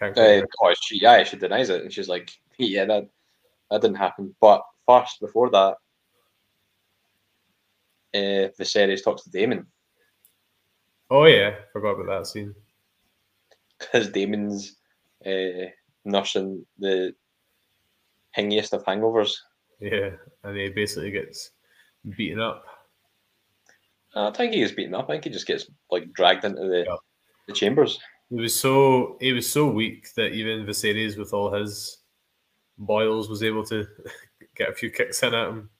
Uh, 0.02 0.42
oh, 0.62 0.74
she 0.80 0.98
yeah, 1.00 1.22
she 1.24 1.36
denies 1.36 1.68
it, 1.68 1.82
and 1.82 1.92
she's 1.92 2.08
like, 2.08 2.30
"Yeah, 2.58 2.84
that 2.86 3.08
that 3.70 3.82
didn't 3.82 3.96
happen." 3.96 4.34
But 4.40 4.62
first, 4.86 5.20
before 5.20 5.50
that, 5.50 5.76
uh, 8.14 8.48
Viserys 8.58 9.04
talks 9.04 9.24
to 9.24 9.30
Daemon, 9.30 9.66
Oh 11.10 11.24
yeah, 11.24 11.56
forgot 11.72 12.00
about 12.00 12.06
that 12.06 12.26
scene. 12.26 12.54
Because 13.78 14.08
Daemon's 14.08 14.76
uh, 15.26 15.70
nursing 16.04 16.64
the 16.78 17.14
hingiest 18.36 18.72
of 18.72 18.84
hangovers. 18.84 19.32
Yeah, 19.80 20.10
and 20.44 20.56
he 20.56 20.68
basically 20.68 21.10
gets 21.10 21.50
beaten 22.16 22.40
up. 22.40 22.64
I 24.14 24.30
think 24.30 24.52
he 24.52 24.60
gets 24.60 24.72
beaten 24.72 24.94
up. 24.94 25.08
I 25.08 25.14
think 25.14 25.24
he 25.24 25.30
just 25.30 25.46
gets 25.46 25.66
like 25.90 26.12
dragged 26.12 26.44
into 26.44 26.62
the, 26.62 26.84
yeah. 26.86 26.96
the 27.48 27.54
chambers. 27.54 27.98
He 28.28 28.36
was 28.36 28.58
so 28.58 29.16
he 29.20 29.32
was 29.32 29.50
so 29.50 29.66
weak 29.66 30.14
that 30.14 30.32
even 30.32 30.66
Viserys, 30.66 31.18
with 31.18 31.32
all 31.32 31.52
his 31.52 31.98
boils, 32.78 33.28
was 33.28 33.42
able 33.42 33.64
to 33.66 33.86
get 34.56 34.68
a 34.68 34.74
few 34.74 34.90
kicks 34.90 35.22
in 35.22 35.34
at 35.34 35.48
him. 35.48 35.70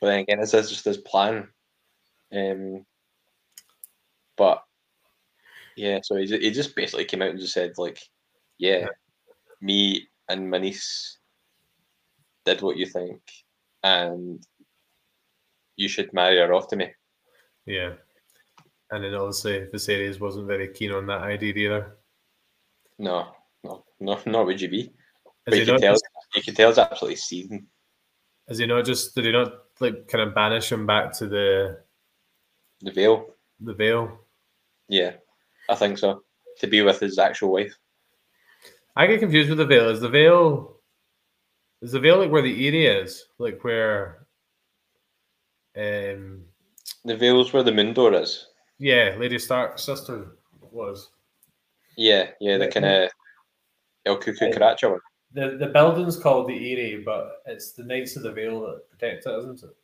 But 0.00 0.08
then 0.08 0.18
again, 0.20 0.40
it's 0.40 0.52
just 0.52 0.84
his 0.84 0.98
plan 0.98 1.48
um, 2.32 2.84
but 4.36 4.62
yeah, 5.76 6.00
so 6.02 6.16
he, 6.16 6.26
he 6.26 6.50
just 6.50 6.74
basically 6.74 7.04
came 7.04 7.22
out 7.22 7.30
and 7.30 7.38
just 7.38 7.52
said 7.52 7.72
like, 7.76 8.00
yeah, 8.58 8.86
me 9.60 10.08
and 10.28 10.50
my 10.50 10.58
niece 10.58 11.18
did 12.44 12.62
what 12.62 12.76
you 12.76 12.86
think, 12.86 13.20
and 13.82 14.42
you 15.76 15.88
should 15.88 16.12
marry 16.12 16.38
her 16.38 16.52
off 16.54 16.68
to 16.68 16.76
me. 16.76 16.92
Yeah, 17.66 17.92
and 18.90 19.04
then 19.04 19.14
obviously 19.14 19.66
Viserys 19.72 20.20
wasn't 20.20 20.46
very 20.46 20.68
keen 20.68 20.92
on 20.92 21.06
that 21.06 21.22
idea 21.22 21.54
either. 21.54 21.96
No, 22.98 23.28
no, 23.62 23.84
no, 24.00 24.18
nor 24.26 24.44
would 24.44 24.60
you 24.60 24.68
be. 24.68 24.92
But 25.44 25.58
you 25.58 25.66
can, 25.66 25.80
tell, 25.80 25.92
just, 25.92 26.04
you 26.34 26.42
can 26.42 26.54
tell 26.54 26.70
it's 26.70 26.78
absolutely 26.78 27.16
seething. 27.16 27.66
Is 28.48 28.58
he 28.58 28.66
not 28.66 28.84
just? 28.84 29.14
Did 29.14 29.26
he 29.26 29.32
not 29.32 29.52
like 29.80 30.08
kind 30.08 30.26
of 30.28 30.34
banish 30.34 30.72
him 30.72 30.86
back 30.86 31.12
to 31.18 31.26
the 31.26 31.80
the 32.80 32.90
Vale. 32.90 33.26
The 33.60 33.74
Vale. 33.74 34.18
Yeah, 34.88 35.12
I 35.68 35.74
think 35.74 35.98
so. 35.98 36.22
To 36.60 36.66
be 36.66 36.82
with 36.82 37.00
his 37.00 37.18
actual 37.18 37.52
wife. 37.52 37.76
I 38.94 39.06
get 39.06 39.20
confused 39.20 39.50
with 39.50 39.58
the 39.58 39.66
Vale. 39.66 39.90
Is 39.90 40.00
the 40.00 40.08
Vale? 40.08 40.76
Is 41.82 41.92
the 41.92 42.00
Vale 42.00 42.18
like 42.18 42.30
where 42.30 42.42
the 42.42 42.66
Eyrie 42.66 42.86
is? 42.86 43.26
Like 43.38 43.62
where? 43.64 44.26
Um. 45.76 46.44
The 47.04 47.16
Vale's 47.16 47.52
where 47.52 47.62
the 47.62 47.72
Moon 47.72 47.94
Door 47.94 48.14
is. 48.14 48.48
Yeah, 48.78 49.14
Lady 49.18 49.38
Stark's 49.38 49.84
sister 49.84 50.32
was. 50.72 51.10
Yeah, 51.96 52.30
yeah, 52.40 52.58
the 52.58 52.68
kind 52.68 52.84
of 52.84 53.10
El 54.04 54.18
Cuckoo 54.18 54.50
Karacha 54.50 54.90
one. 54.90 55.00
The 55.32 55.56
the 55.58 55.66
building's 55.66 56.16
called 56.16 56.48
the 56.48 56.54
Eyrie, 56.54 57.02
but 57.04 57.42
it's 57.46 57.72
the 57.72 57.84
Knights 57.84 58.16
of 58.16 58.22
the 58.22 58.32
Vale 58.32 58.60
that 58.62 58.90
protect 58.90 59.26
it, 59.26 59.38
isn't 59.38 59.62
it? 59.62 59.76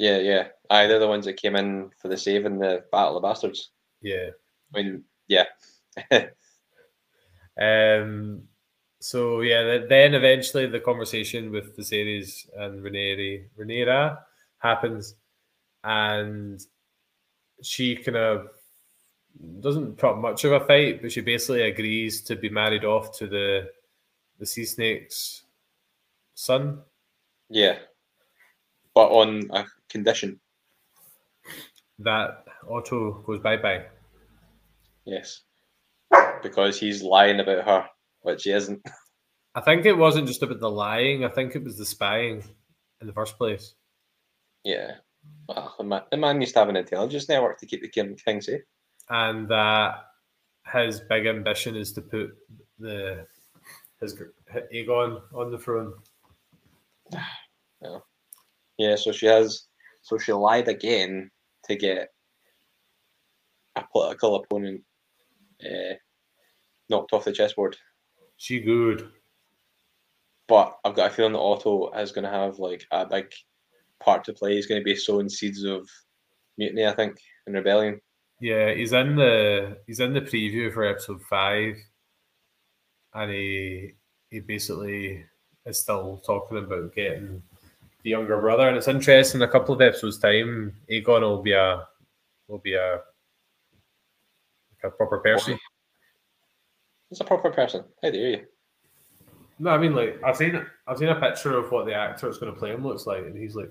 Yeah, 0.00 0.16
yeah. 0.16 0.48
Aye, 0.70 0.86
they're 0.86 0.98
the 0.98 1.06
ones 1.06 1.26
that 1.26 1.36
came 1.36 1.56
in 1.56 1.90
for 1.98 2.08
the 2.08 2.16
save 2.16 2.46
in 2.46 2.58
the 2.58 2.84
Battle 2.90 3.18
of 3.18 3.22
Bastards. 3.22 3.72
Yeah. 4.00 4.30
I 4.74 4.82
mean, 4.82 5.04
yeah. 5.28 5.44
um, 7.60 8.44
so 8.98 9.42
yeah, 9.42 9.84
then 9.86 10.14
eventually 10.14 10.64
the 10.64 10.80
conversation 10.80 11.52
with 11.52 11.76
Viserys 11.76 12.48
and 12.56 12.82
Rhaenyra, 12.82 13.44
Rhaenyra 13.58 14.18
happens, 14.56 15.16
and 15.84 16.58
she 17.62 17.94
kind 17.96 18.16
of 18.16 18.46
doesn't 19.60 19.98
put 19.98 20.16
much 20.16 20.44
of 20.44 20.52
a 20.52 20.60
fight, 20.60 21.02
but 21.02 21.12
she 21.12 21.20
basically 21.20 21.60
agrees 21.60 22.22
to 22.22 22.36
be 22.36 22.48
married 22.48 22.86
off 22.86 23.18
to 23.18 23.26
the 23.26 23.68
the 24.38 24.46
sea 24.46 24.64
snake's 24.64 25.42
son. 26.34 26.78
Yeah, 27.50 27.80
but 29.00 29.12
on 29.12 29.48
a 29.54 29.64
condition 29.88 30.38
that 32.00 32.44
Otto 32.68 33.22
goes 33.26 33.40
bye 33.40 33.56
bye. 33.56 33.86
Yes, 35.06 35.40
because 36.42 36.78
he's 36.78 37.02
lying 37.02 37.40
about 37.40 37.64
her, 37.64 37.88
which 38.20 38.42
he 38.42 38.52
isn't. 38.52 38.84
I 39.54 39.62
think 39.62 39.86
it 39.86 39.96
wasn't 39.96 40.28
just 40.28 40.42
about 40.42 40.60
the 40.60 40.70
lying. 40.70 41.24
I 41.24 41.28
think 41.28 41.56
it 41.56 41.64
was 41.64 41.78
the 41.78 41.86
spying 41.86 42.44
in 43.00 43.06
the 43.06 43.14
first 43.14 43.38
place. 43.38 43.74
Yeah. 44.64 44.96
Well, 45.48 45.74
the 45.78 45.84
man, 45.84 46.02
the 46.10 46.18
man 46.18 46.38
needs 46.38 46.52
to 46.52 46.58
have 46.58 46.68
an 46.68 46.76
intelligence 46.76 47.26
network 47.26 47.58
to 47.60 47.66
keep 47.66 47.80
the 47.80 47.88
king, 47.88 48.14
king 48.22 48.42
safe. 48.42 48.60
Eh? 48.60 48.64
And 49.08 49.48
that 49.48 49.94
his 50.74 51.00
big 51.00 51.24
ambition 51.24 51.74
is 51.74 51.90
to 51.94 52.02
put 52.02 52.36
the 52.78 53.26
his 53.98 54.14
Aegon 54.74 55.22
on 55.32 55.50
the 55.50 55.58
throne. 55.58 55.94
Yeah. 57.82 58.00
Yeah, 58.80 58.96
so 58.96 59.12
she 59.12 59.26
has, 59.26 59.66
so 60.00 60.16
she 60.16 60.32
lied 60.32 60.68
again 60.68 61.30
to 61.64 61.76
get 61.76 62.08
a 63.76 63.84
political 63.92 64.36
opponent 64.36 64.82
uh, 65.62 65.94
knocked 66.88 67.12
off 67.12 67.26
the 67.26 67.32
chessboard. 67.32 67.76
She 68.38 68.60
good. 68.60 69.10
But 70.48 70.78
I've 70.82 70.94
got 70.94 71.10
a 71.10 71.14
feeling 71.14 71.34
that 71.34 71.38
Otto 71.38 71.92
is 71.92 72.10
going 72.12 72.24
to 72.24 72.30
have 72.30 72.58
like 72.58 72.84
a 72.90 73.04
big 73.04 73.26
part 74.02 74.24
to 74.24 74.32
play. 74.32 74.54
He's 74.54 74.66
going 74.66 74.80
to 74.80 74.84
be 74.84 74.96
sowing 74.96 75.28
seeds 75.28 75.62
of 75.62 75.86
mutiny, 76.56 76.86
I 76.86 76.94
think, 76.94 77.18
and 77.46 77.54
rebellion. 77.54 78.00
Yeah, 78.40 78.72
he's 78.72 78.94
in 78.94 79.16
the 79.16 79.76
he's 79.86 80.00
in 80.00 80.14
the 80.14 80.22
preview 80.22 80.72
for 80.72 80.86
episode 80.86 81.20
five, 81.28 81.76
and 83.12 83.30
he 83.30 83.92
he 84.30 84.40
basically 84.40 85.26
is 85.66 85.80
still 85.80 86.22
talking 86.24 86.56
about 86.56 86.94
getting 86.94 87.42
the 88.02 88.10
younger 88.10 88.40
brother, 88.40 88.68
and 88.68 88.76
it's 88.76 88.88
interesting. 88.88 89.42
A 89.42 89.48
couple 89.48 89.74
of 89.74 89.80
episodes 89.80 90.18
time, 90.18 90.74
Aegon 90.90 91.22
will 91.22 91.42
be 91.42 91.52
a 91.52 91.86
will 92.48 92.58
be 92.58 92.74
a 92.74 93.00
like 94.82 94.92
a 94.92 94.96
proper 94.96 95.18
person. 95.18 95.58
He's 97.08 97.20
a 97.20 97.24
proper 97.24 97.50
person. 97.50 97.84
How 98.02 98.10
dare 98.10 98.30
you? 98.30 98.46
No, 99.58 99.70
I 99.70 99.78
mean 99.78 99.94
like 99.94 100.20
I've 100.24 100.36
seen 100.36 100.64
I've 100.86 100.98
seen 100.98 101.08
a 101.08 101.20
picture 101.20 101.56
of 101.56 101.70
what 101.70 101.86
the 101.86 101.94
actor 101.94 102.26
that's 102.26 102.38
going 102.38 102.52
to 102.52 102.58
play 102.58 102.70
him 102.70 102.86
looks 102.86 103.06
like, 103.06 103.24
and 103.24 103.36
he's 103.36 103.54
like. 103.54 103.70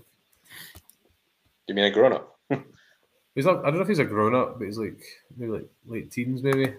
You 1.68 1.76
mean 1.76 1.86
a 1.86 1.92
grown 1.92 2.14
up? 2.14 2.40
he's 3.36 3.46
not. 3.46 3.60
I 3.60 3.64
don't 3.66 3.76
know 3.76 3.82
if 3.82 3.88
he's 3.88 4.00
a 4.00 4.06
grown 4.06 4.36
up, 4.36 4.60
but 4.60 4.66
he's 4.66 4.78
like 4.78 5.02
maybe 5.38 5.52
like 5.52 5.70
late 5.86 6.12
teens, 6.12 6.44
maybe. 6.44 6.74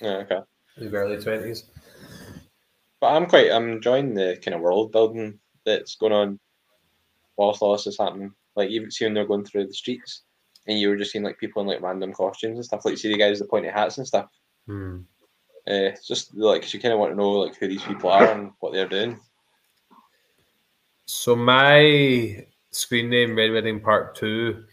Yeah. 0.00 0.16
Okay. 0.18 0.40
Maybe 0.78 0.96
early 0.96 1.22
twenties. 1.22 1.64
But 3.00 3.08
I'm 3.08 3.26
quite. 3.26 3.50
I'm 3.50 3.70
enjoying 3.70 4.14
the 4.14 4.40
kind 4.44 4.54
of 4.54 4.60
world 4.60 4.92
building 4.92 5.38
that's 5.64 5.96
going 5.96 6.12
on 6.12 6.38
this 7.50 7.86
is 7.86 7.98
happening. 7.98 8.32
Like 8.56 8.70
you 8.70 8.90
see 8.90 9.04
when 9.04 9.14
they're 9.14 9.26
going 9.26 9.44
through 9.44 9.66
the 9.66 9.74
streets, 9.74 10.22
and 10.66 10.78
you 10.78 10.88
were 10.88 10.96
just 10.96 11.12
seeing 11.12 11.24
like 11.24 11.38
people 11.38 11.62
in 11.62 11.68
like 11.68 11.82
random 11.82 12.12
costumes 12.12 12.56
and 12.56 12.64
stuff. 12.64 12.84
Like 12.84 12.92
you 12.92 12.98
see 12.98 13.12
the 13.12 13.18
guys 13.18 13.40
with 13.40 13.48
the 13.48 13.50
pointy 13.50 13.68
hats 13.68 13.98
and 13.98 14.06
stuff. 14.06 14.28
Hmm. 14.66 15.00
Uh, 15.66 15.90
just 16.06 16.34
like 16.34 16.72
you 16.72 16.80
kind 16.80 16.92
of 16.92 16.98
want 16.98 17.12
to 17.12 17.16
know 17.16 17.30
like 17.30 17.56
who 17.56 17.68
these 17.68 17.82
people 17.84 18.10
are 18.10 18.32
and 18.32 18.52
what 18.60 18.72
they're 18.72 18.88
doing. 18.88 19.18
So 21.06 21.36
my 21.36 22.46
screen 22.70 23.10
name 23.10 23.36
Red 23.36 23.52
Wedding 23.52 23.80
Part 23.80 24.14
Two. 24.14 24.64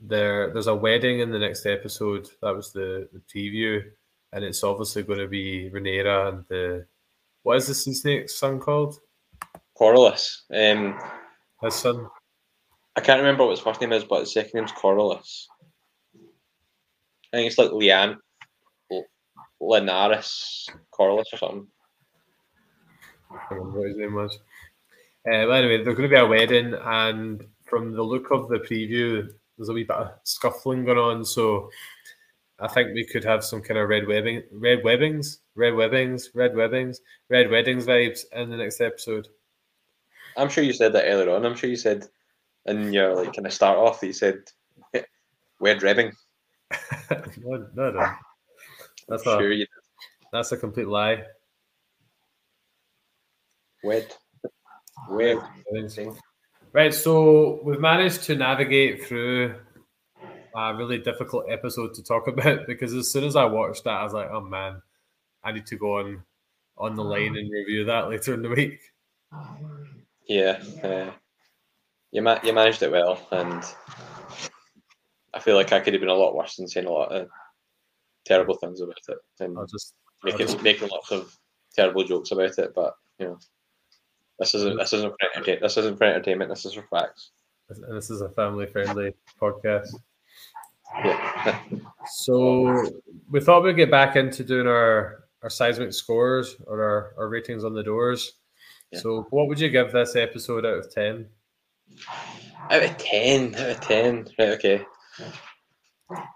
There, 0.00 0.52
there's 0.52 0.68
a 0.68 0.74
wedding 0.74 1.20
in 1.20 1.32
the 1.32 1.40
next 1.40 1.66
episode. 1.66 2.28
That 2.40 2.54
was 2.54 2.72
the 2.72 3.08
the 3.12 3.20
preview, 3.20 3.82
and 4.32 4.44
it's 4.44 4.62
obviously 4.62 5.02
going 5.02 5.18
to 5.18 5.28
be 5.28 5.70
Rhaenyra 5.70 6.28
and 6.28 6.44
the 6.48 6.86
what 7.42 7.56
is 7.56 7.66
the 7.66 7.74
sea 7.74 7.94
snake's 7.94 8.38
son 8.38 8.60
called? 8.60 9.00
Corlys. 9.78 10.42
Um, 10.52 10.98
his 11.62 11.74
son. 11.74 12.08
I 12.98 13.00
can't 13.00 13.20
remember 13.20 13.44
what 13.44 13.52
his 13.52 13.60
first 13.60 13.80
name 13.80 13.92
is, 13.92 14.02
but 14.02 14.18
his 14.18 14.32
second 14.32 14.54
name's 14.54 14.72
Corlys. 14.72 15.46
I 17.32 17.36
think 17.36 17.46
it's 17.46 17.56
like 17.56 17.70
Leanne. 17.70 18.16
Linares 19.60 20.68
Corlys 20.92 21.32
or 21.32 21.36
something. 21.36 21.68
I 23.30 23.36
don't 23.50 23.58
remember 23.58 23.78
what 23.78 23.88
his 23.88 23.96
name 23.98 24.14
was. 24.14 24.40
Uh, 25.24 25.46
well, 25.46 25.52
anyway, 25.52 25.76
there's 25.76 25.96
going 25.96 26.10
to 26.10 26.16
be 26.16 26.20
a 26.20 26.26
wedding, 26.26 26.74
and 26.74 27.44
from 27.66 27.92
the 27.92 28.02
look 28.02 28.32
of 28.32 28.48
the 28.48 28.58
preview, 28.58 29.28
there's 29.56 29.68
a 29.68 29.72
wee 29.72 29.84
bit 29.84 29.96
of 29.96 30.10
scuffling 30.24 30.84
going 30.84 30.98
on. 30.98 31.24
So 31.24 31.70
I 32.58 32.66
think 32.66 32.94
we 32.94 33.06
could 33.06 33.22
have 33.22 33.44
some 33.44 33.62
kind 33.62 33.78
of 33.78 33.88
red 33.88 34.08
webbing, 34.08 34.42
red 34.50 34.82
webbings, 34.82 35.38
red 35.54 35.74
webbings, 35.74 36.30
red 36.34 36.56
webbings, 36.56 36.98
red 37.30 37.48
weddings 37.48 37.86
vibes 37.86 38.24
in 38.32 38.50
the 38.50 38.56
next 38.56 38.80
episode. 38.80 39.28
I'm 40.36 40.48
sure 40.48 40.64
you 40.64 40.72
said 40.72 40.92
that 40.94 41.04
earlier 41.06 41.30
on. 41.30 41.46
I'm 41.46 41.54
sure 41.54 41.70
you 41.70 41.76
said 41.76 42.08
in 42.68 42.92
your 42.92 43.16
like 43.16 43.34
kind 43.34 43.46
of 43.46 43.52
start 43.52 43.78
off, 43.78 44.02
you 44.02 44.12
said 44.12 44.40
red 45.60 45.82
webbing. 45.82 46.12
no, 47.38 47.66
no, 47.74 47.90
no. 47.90 48.10
That's 49.08 49.22
a, 49.22 49.38
sure. 49.38 49.54
That's 50.32 50.52
a 50.52 50.56
complete 50.56 50.88
lie. 50.88 51.24
Wed. 53.82 54.14
Wed. 55.08 55.38
Right, 56.72 56.92
so 56.92 57.60
we've 57.64 57.80
managed 57.80 58.24
to 58.24 58.34
navigate 58.34 59.06
through 59.06 59.54
a 60.54 60.74
really 60.74 60.98
difficult 60.98 61.46
episode 61.48 61.94
to 61.94 62.02
talk 62.02 62.28
about 62.28 62.66
because 62.66 62.92
as 62.94 63.10
soon 63.10 63.24
as 63.24 63.36
I 63.36 63.44
watched 63.44 63.84
that, 63.84 64.00
I 64.00 64.04
was 64.04 64.12
like, 64.12 64.28
oh 64.30 64.40
man, 64.40 64.82
I 65.42 65.52
need 65.52 65.66
to 65.66 65.76
go 65.76 65.98
on 65.98 66.22
on 66.76 66.94
the 66.94 67.02
line 67.02 67.36
and 67.36 67.50
review 67.50 67.84
that 67.86 68.08
later 68.08 68.34
in 68.34 68.42
the 68.42 68.50
week. 68.50 68.78
Yeah, 70.28 70.62
uh, 70.82 71.10
you 72.12 72.22
ma- 72.22 72.40
you 72.42 72.52
managed 72.52 72.82
it 72.82 72.92
well, 72.92 73.26
and 73.30 73.62
I 75.34 75.40
feel 75.40 75.56
like 75.56 75.72
I 75.72 75.80
could 75.80 75.92
have 75.92 76.00
been 76.00 76.08
a 76.08 76.14
lot 76.14 76.34
worse 76.34 76.56
than 76.56 76.68
saying 76.68 76.86
a 76.86 76.92
lot 76.92 77.12
of 77.12 77.28
terrible 78.24 78.56
things 78.56 78.80
about 78.80 78.98
it 79.08 79.18
and 79.40 79.56
just, 79.68 79.94
making 80.24 80.46
just... 80.46 80.62
making 80.62 80.88
lots 80.88 81.10
of 81.10 81.36
terrible 81.74 82.04
jokes 82.04 82.30
about 82.30 82.58
it. 82.58 82.72
But 82.74 82.94
you 83.18 83.26
know, 83.26 83.38
this 84.38 84.54
isn't 84.54 84.78
this 84.78 84.92
isn't 84.92 85.10
for 85.10 85.28
entertainment. 85.34 85.62
This 85.62 85.76
isn't 85.76 85.98
for 85.98 86.04
entertainment. 86.04 86.50
This 86.50 86.64
is 86.64 86.74
for 86.74 86.86
facts. 86.90 87.32
This 87.68 88.10
is 88.10 88.22
a 88.22 88.30
family 88.30 88.66
friendly 88.66 89.12
podcast. 89.40 89.88
Yeah. 91.04 91.58
so 92.06 92.90
we 93.30 93.40
thought 93.40 93.62
we'd 93.62 93.76
get 93.76 93.90
back 93.90 94.16
into 94.16 94.42
doing 94.44 94.66
our 94.66 95.24
our 95.42 95.50
seismic 95.50 95.92
scores 95.92 96.56
or 96.66 96.82
our, 96.82 97.14
our 97.18 97.28
ratings 97.28 97.64
on 97.64 97.74
the 97.74 97.82
doors. 97.82 98.32
Yeah. 98.90 99.00
So 99.00 99.26
what 99.30 99.48
would 99.48 99.60
you 99.60 99.68
give 99.68 99.92
this 99.92 100.16
episode 100.16 100.64
out 100.64 100.78
of 100.78 100.92
ten? 100.92 101.26
Out 102.70 102.82
of 102.82 102.96
ten, 102.98 103.54
out 103.54 103.70
of 103.70 103.80
ten. 103.80 104.26
Right, 104.38 104.48
okay. 104.50 104.84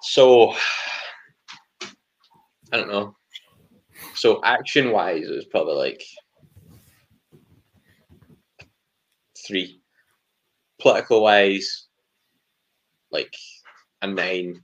So 0.03 0.55
I 2.73 2.77
don't 2.77 2.88
know. 2.88 3.17
So 4.15 4.43
action 4.45 4.93
wise, 4.93 5.29
it 5.29 5.35
was 5.35 5.47
probably 5.47 5.75
like 5.75 6.03
three. 9.47 9.81
Political 10.81 11.23
wise, 11.23 11.87
like 13.11 13.35
a 14.01 14.07
nine. 14.07 14.62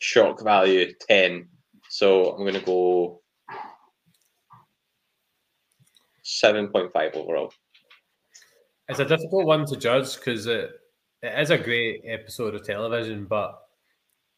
Shock 0.00 0.42
value 0.42 0.92
ten. 1.08 1.48
So 1.88 2.32
I'm 2.32 2.44
gonna 2.44 2.60
go 2.60 3.22
seven 6.22 6.68
point 6.68 6.92
five 6.92 7.14
overall. 7.14 7.52
It's 8.88 9.00
a 9.00 9.04
difficult 9.04 9.46
one 9.46 9.64
to 9.66 9.76
judge 9.76 10.16
because 10.16 10.46
it, 10.46 10.70
it 11.22 11.38
is 11.38 11.50
a 11.50 11.58
great 11.58 12.02
episode 12.06 12.54
of 12.54 12.64
television, 12.66 13.24
but 13.24 13.58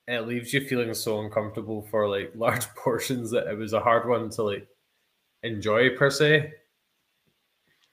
it 0.06 0.20
leaves 0.20 0.52
you 0.52 0.60
feeling 0.60 0.94
so 0.94 1.20
uncomfortable 1.20 1.82
for 1.90 2.08
like 2.08 2.32
large 2.36 2.66
portions 2.76 3.30
that 3.32 3.48
it 3.48 3.58
was 3.58 3.72
a 3.72 3.80
hard 3.80 4.08
one 4.08 4.30
to 4.30 4.42
like 4.42 4.68
enjoy 5.42 5.96
per 5.96 6.10
se. 6.10 6.52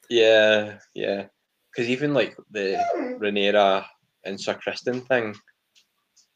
Yeah, 0.09 0.77
yeah. 0.93 1.25
Because 1.71 1.89
even 1.89 2.13
like 2.13 2.37
the 2.51 2.83
Rhaenyra 3.19 3.85
and 4.25 4.39
Sir 4.39 4.53
Criston 4.53 5.07
thing, 5.07 5.33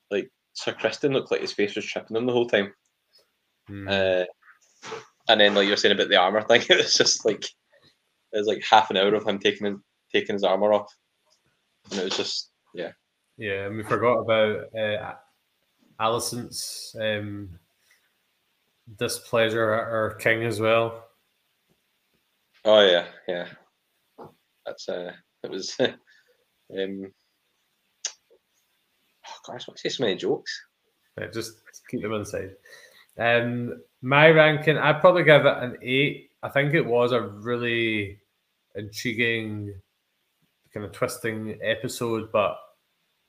like 0.10 0.32
Sir 0.54 0.74
Criston 0.74 1.14
looked 1.14 1.30
like 1.30 1.42
his 1.42 1.54
face 1.54 1.76
was 1.76 1.86
tripping 1.86 2.18
him 2.18 2.26
the 2.26 2.34
whole 2.34 2.48
time. 2.48 2.74
Mm. 3.70 3.88
Uh, 3.88 4.26
and 5.30 5.42
then 5.42 5.54
like 5.54 5.68
you're 5.68 5.78
saying 5.78 5.94
about 5.94 6.10
the 6.10 6.16
armor 6.16 6.42
thing, 6.48 6.64
it 6.68 6.78
was 6.78 6.96
just 6.96 7.24
like 7.24 7.44
it 7.44 8.38
was 8.38 8.48
like 8.48 8.64
half 8.68 8.90
an 8.90 8.98
hour 8.98 9.14
of 9.14 9.28
him 9.28 9.38
taking 9.38 9.80
taking 10.12 10.36
his 10.36 10.44
armor 10.44 10.74
off, 10.74 10.94
and 11.92 12.00
it 12.00 12.06
was 12.06 12.18
just 12.18 12.52
yeah. 12.74 12.92
Yeah, 13.38 13.68
and 13.68 13.78
we 13.78 13.84
forgot 13.84 14.20
about 14.20 14.66
uh, 14.76 15.14
Alicent's 16.00 16.96
um, 17.00 17.50
displeasure 18.98 19.74
at 19.74 19.86
her 19.86 20.18
king 20.20 20.44
as 20.44 20.60
well. 20.60 21.06
Oh 22.66 22.82
yeah, 22.82 23.06
yeah. 23.28 23.48
That's 24.66 24.90
uh, 24.90 25.12
it 25.44 25.52
was. 25.52 25.76
um, 25.80 25.92
oh 29.28 29.38
gosh, 29.46 29.68
what's 29.68 29.82
say 29.82 29.90
so 29.90 30.04
many 30.04 30.16
jokes? 30.16 30.62
Yeah, 31.20 31.28
just 31.28 31.62
keep 31.90 32.02
them 32.02 32.14
inside. 32.14 32.52
Um, 33.18 33.82
my 34.02 34.30
ranking, 34.30 34.78
I'd 34.78 35.02
probably 35.02 35.24
give 35.24 35.46
it 35.46 35.64
an 35.64 35.78
eight. 35.82 36.30
I 36.44 36.50
think 36.50 36.74
it 36.74 36.86
was 36.86 37.12
a 37.12 37.22
really 37.22 38.20
intriguing, 38.76 39.74
kind 40.78 40.86
of 40.86 40.92
twisting 40.92 41.58
episode, 41.64 42.32
but 42.32 42.56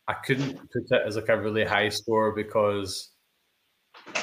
I 0.06 0.12
couldn't 0.12 0.58
put 0.70 0.82
it 0.90 1.02
as 1.06 1.16
like 1.16 1.30
a 1.30 1.40
really 1.40 1.64
high 1.64 1.88
score 1.88 2.32
because 2.32 3.12
I 4.06 4.20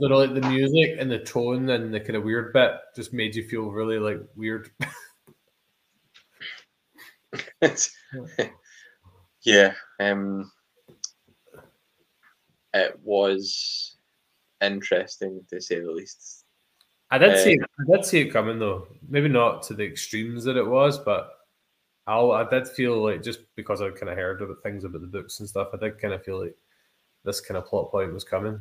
don't 0.00 0.10
know, 0.10 0.18
like 0.18 0.34
the 0.34 0.48
music 0.48 0.96
and 0.98 1.08
the 1.08 1.20
tone 1.20 1.70
and 1.70 1.94
the 1.94 2.00
kind 2.00 2.16
of 2.16 2.24
weird 2.24 2.52
bit 2.52 2.72
just 2.96 3.12
made 3.12 3.36
you 3.36 3.46
feel 3.48 3.70
really 3.70 4.00
like 4.00 4.20
weird. 4.34 4.70
yeah, 9.44 9.72
um, 10.00 10.50
it 12.74 12.98
was 13.04 13.98
interesting 14.60 15.44
to 15.48 15.60
say 15.60 15.78
the 15.78 15.92
least. 15.92 16.44
I 17.12 17.18
did 17.18 17.38
see, 17.38 17.60
uh, 17.60 17.66
I 17.78 17.96
did 17.96 18.04
see 18.04 18.20
it 18.22 18.32
coming 18.32 18.58
though. 18.58 18.88
Maybe 19.08 19.28
not 19.28 19.62
to 19.64 19.74
the 19.74 19.84
extremes 19.84 20.42
that 20.44 20.56
it 20.56 20.66
was, 20.66 20.98
but 20.98 21.30
I, 22.06 22.18
I 22.18 22.48
did 22.48 22.68
feel 22.68 23.02
like 23.02 23.22
just 23.22 23.40
because 23.54 23.80
I 23.80 23.90
kind 23.90 24.10
of 24.10 24.16
heard 24.16 24.42
about 24.42 24.62
things 24.62 24.84
about 24.84 25.00
the 25.02 25.06
books 25.06 25.40
and 25.40 25.48
stuff, 25.48 25.68
I 25.72 25.76
did 25.76 26.00
kind 26.00 26.14
of 26.14 26.24
feel 26.24 26.40
like 26.42 26.56
this 27.24 27.40
kind 27.40 27.56
of 27.56 27.66
plot 27.66 27.90
point 27.90 28.12
was 28.12 28.24
coming. 28.24 28.60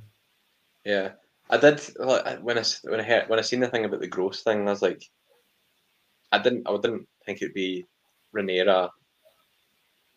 Yeah, 0.86 1.12
I 1.50 1.58
did. 1.58 1.82
Like, 1.98 2.40
when 2.42 2.58
I 2.58 2.64
when 2.84 3.00
I 3.00 3.04
heard 3.04 3.30
when 3.30 3.40
I 3.40 3.42
seen 3.42 3.60
the 3.60 3.68
thing 3.68 3.86
about 3.86 4.00
the 4.00 4.08
gross 4.08 4.42
thing, 4.44 4.68
I 4.68 4.72
was 4.72 4.82
like, 4.82 5.04
I 6.32 6.40
didn't 6.40 6.68
I 6.68 6.76
didn't 6.78 7.08
think 7.26 7.42
it'd 7.42 7.54
be 7.54 7.86
Rhaenyra 8.36 8.90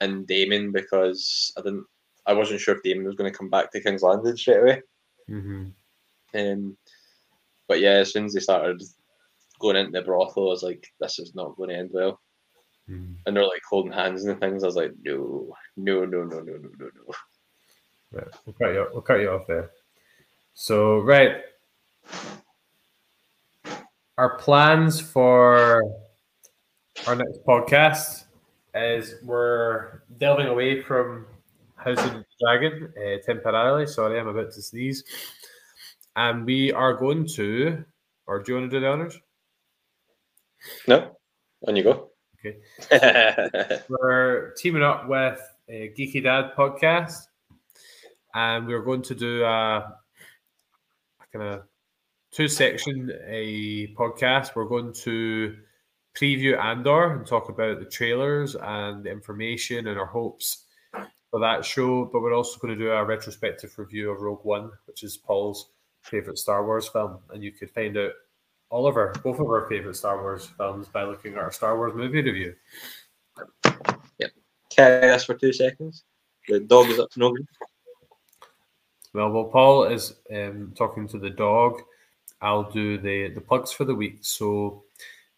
and 0.01 0.27
Daemon 0.27 0.73
because 0.73 1.53
I 1.57 1.63
didn't 1.63 1.87
I 2.27 2.33
wasn't 2.33 2.61
sure 2.61 2.77
if 2.77 2.83
Daemon 2.83 3.07
was 3.07 3.17
going 3.17 3.31
to 3.31 3.37
come 3.37 3.51
back 3.51 3.71
to 3.73 3.81
King's 3.81 4.03
Landing 4.03 4.37
straight 4.37 4.61
away. 4.61 4.83
Mm-hmm. 5.31 5.67
Um, 6.35 6.77
but 7.69 7.81
yeah, 7.81 7.93
as 7.93 8.13
soon 8.13 8.27
as 8.27 8.35
they 8.35 8.41
started 8.41 8.83
going 9.61 9.77
into 9.77 9.93
the 9.93 10.03
brothel, 10.03 10.49
I 10.49 10.51
was 10.51 10.63
like, 10.63 10.87
this 11.01 11.19
is 11.19 11.35
not 11.35 11.57
going 11.57 11.71
to 11.71 11.77
end 11.77 11.91
well. 11.93 12.21
Mm. 12.89 13.17
And 13.27 13.37
they're 13.37 13.47
like 13.47 13.63
holding 13.69 13.93
hands 13.93 14.25
and 14.25 14.39
things. 14.39 14.63
I 14.63 14.67
was 14.67 14.77
like, 14.77 14.93
no, 15.03 15.55
no, 15.77 16.05
no, 16.05 16.23
no, 16.25 16.41
no, 16.41 16.41
no, 16.41 16.69
no, 16.79 16.89
no. 16.95 17.15
Right, 18.13 18.29
we'll 18.45 18.55
cut 18.55 18.75
you. 18.75 18.87
We'll 18.93 19.03
cut 19.03 19.21
you 19.21 19.31
off 19.31 19.47
there. 19.47 19.71
So, 20.55 21.01
right, 21.01 21.37
our 24.19 24.39
plans 24.39 25.01
for 25.01 25.83
our 27.07 27.17
next 27.17 27.41
podcast 27.47 28.25
is 28.75 29.17
we're 29.25 30.03
delving 30.19 30.47
away 30.47 30.81
from 30.81 31.27
House 31.77 31.99
of 31.99 32.13
the 32.13 32.25
Dragon 32.41 32.93
uh, 32.97 33.19
temporarily. 33.27 33.87
Sorry, 33.87 34.19
I'm 34.19 34.29
about 34.29 34.53
to 34.53 34.63
sneeze. 34.63 35.05
And 36.17 36.47
we 36.47 36.73
are 36.73 36.95
going 36.95 37.27
to, 37.35 37.85
or 38.27 38.43
do 38.43 38.53
you 38.53 38.59
want 38.59 38.71
to 38.71 38.77
do 38.77 38.81
the 38.81 38.89
honors? 38.89 39.19
No, 40.87 41.17
on 41.67 41.75
you 41.75 41.83
go. 41.83 42.11
Okay. 42.45 42.59
we're 43.89 44.53
teaming 44.53 44.83
up 44.83 45.09
with 45.09 45.41
a 45.69 45.95
Geeky 45.97 46.23
Dad 46.23 46.53
podcast, 46.57 47.23
and 48.35 48.67
we're 48.67 48.83
going 48.83 49.03
to 49.03 49.15
do 49.15 49.45
a 49.45 49.97
kind 51.33 51.45
of 51.45 51.63
two 52.31 52.49
section 52.49 53.11
a 53.27 53.95
podcast. 53.95 54.55
We're 54.55 54.67
going 54.67 54.93
to 54.93 55.57
preview 56.15 56.59
Andor 56.59 57.17
and 57.17 57.27
talk 57.27 57.49
about 57.49 57.79
the 57.79 57.87
trailers 57.87 58.57
and 58.57 59.05
the 59.05 59.11
information 59.11 59.87
and 59.87 59.99
our 59.99 60.07
hopes 60.07 60.65
for 61.31 61.41
that 61.41 61.65
show. 61.65 62.05
But 62.13 62.21
we're 62.21 62.35
also 62.35 62.59
going 62.59 62.77
to 62.79 62.85
do 62.85 62.91
a 62.91 63.05
retrospective 63.05 63.79
review 63.79 64.11
of 64.11 64.21
Rogue 64.21 64.45
One, 64.45 64.71
which 64.87 65.03
is 65.03 65.17
Paul's 65.17 65.71
favorite 66.03 66.39
Star 66.39 66.67
Wars 66.67 66.89
film, 66.89 67.21
and 67.31 67.43
you 67.43 67.53
could 67.53 67.71
find 67.71 67.97
out 67.97 68.13
all 68.75 68.89
of 68.89 68.97
our 68.97 69.13
both 69.23 69.39
of 69.39 69.47
our 69.47 69.69
favorite 69.69 69.95
Star 69.95 70.21
Wars 70.21 70.47
films 70.59 70.89
by 70.89 71.05
looking 71.05 71.35
at 71.35 71.39
our 71.39 71.53
Star 71.53 71.77
Wars 71.77 71.95
movie 71.95 72.21
review. 72.21 72.57
Yep. 74.19 74.33
Carry 74.69 75.11
us 75.11 75.25
for 75.25 75.35
two 75.35 75.53
seconds. 75.53 76.03
The 76.49 76.59
dog 76.59 76.89
is 76.89 76.99
up 76.99 77.09
to 77.13 77.21
no 77.21 77.31
good. 77.31 77.47
Well, 79.13 79.31
while 79.31 79.45
Paul 79.45 79.85
is 79.85 80.17
um, 80.35 80.73
talking 80.77 81.07
to 81.07 81.21
the 81.21 81.31
dog, 81.31 81.83
I'll 82.43 82.69
do 82.69 82.99
the, 82.99 83.29
the 83.29 83.41
plugs 83.41 83.71
for 83.71 83.85
the 83.85 83.95
week. 83.95 84.19
So 84.23 84.83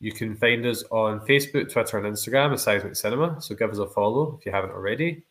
you 0.00 0.12
can 0.12 0.34
find 0.34 0.64
us 0.64 0.82
on 0.90 1.20
Facebook, 1.20 1.70
Twitter, 1.70 1.98
and 1.98 2.06
Instagram 2.06 2.52
at 2.52 2.60
Seismic 2.60 2.96
Cinema. 2.96 3.38
So 3.42 3.54
give 3.54 3.70
us 3.70 3.78
a 3.78 3.86
follow 3.86 4.38
if 4.38 4.46
you 4.46 4.52
haven't 4.52 4.70
already. 4.70 5.24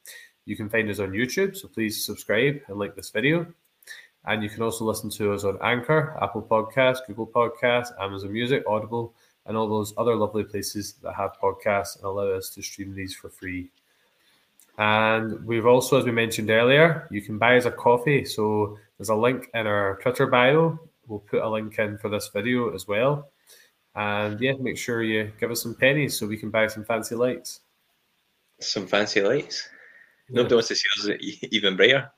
You 0.45 0.55
can 0.55 0.69
find 0.69 0.91
us 0.91 0.99
on 0.99 1.09
YouTube. 1.09 1.57
So 1.57 1.67
please 1.69 2.05
subscribe 2.05 2.61
and 2.67 2.77
like 2.77 2.95
this 2.95 3.09
video. 3.09 3.47
And 4.27 4.41
you 4.41 4.49
can 4.49 4.63
also 4.63 4.85
listen 4.85 5.09
to 5.11 5.33
us 5.33 5.43
on 5.43 5.57
Anchor, 5.61 6.17
Apple 6.21 6.41
Podcasts, 6.41 7.05
Google 7.05 7.27
Podcasts, 7.27 7.89
Amazon 8.01 8.33
Music, 8.33 8.63
Audible, 8.67 9.13
and 9.45 9.55
all 9.55 9.67
those 9.67 9.93
other 9.97 10.15
lovely 10.15 10.43
places 10.43 10.93
that 11.03 11.13
have 11.13 11.39
podcasts 11.41 11.97
and 11.97 12.05
allow 12.05 12.29
us 12.29 12.49
to 12.49 12.63
stream 12.63 12.95
these 12.95 13.13
for 13.15 13.29
free. 13.29 13.69
And 14.77 15.45
we've 15.45 15.65
also, 15.65 15.99
as 15.99 16.05
we 16.05 16.11
mentioned 16.11 16.49
earlier, 16.49 17.07
you 17.11 17.21
can 17.21 17.37
buy 17.37 17.57
us 17.57 17.65
a 17.65 17.71
coffee. 17.71 18.25
So 18.25 18.77
there's 18.97 19.09
a 19.09 19.15
link 19.15 19.49
in 19.53 19.67
our 19.67 19.97
Twitter 20.01 20.27
bio. 20.27 20.79
We'll 21.07 21.19
put 21.19 21.43
a 21.43 21.49
link 21.49 21.77
in 21.77 21.97
for 21.97 22.09
this 22.09 22.29
video 22.33 22.73
as 22.73 22.87
well. 22.87 23.29
And 23.95 24.41
yeah, 24.41 24.53
make 24.59 24.77
sure 24.77 25.03
you 25.03 25.31
give 25.39 25.51
us 25.51 25.61
some 25.61 25.75
pennies 25.75 26.17
so 26.17 26.27
we 26.27 26.37
can 26.37 26.49
buy 26.49 26.67
some 26.67 26.83
fancy 26.83 27.15
lights. 27.15 27.61
Some 28.59 28.87
fancy 28.87 29.21
lights. 29.21 29.69
Nobody 30.29 30.53
yeah. 30.53 30.55
wants 30.55 30.67
to 30.69 30.75
see 30.75 31.13
us 31.13 31.17
even 31.51 31.77
brighter. 31.77 32.11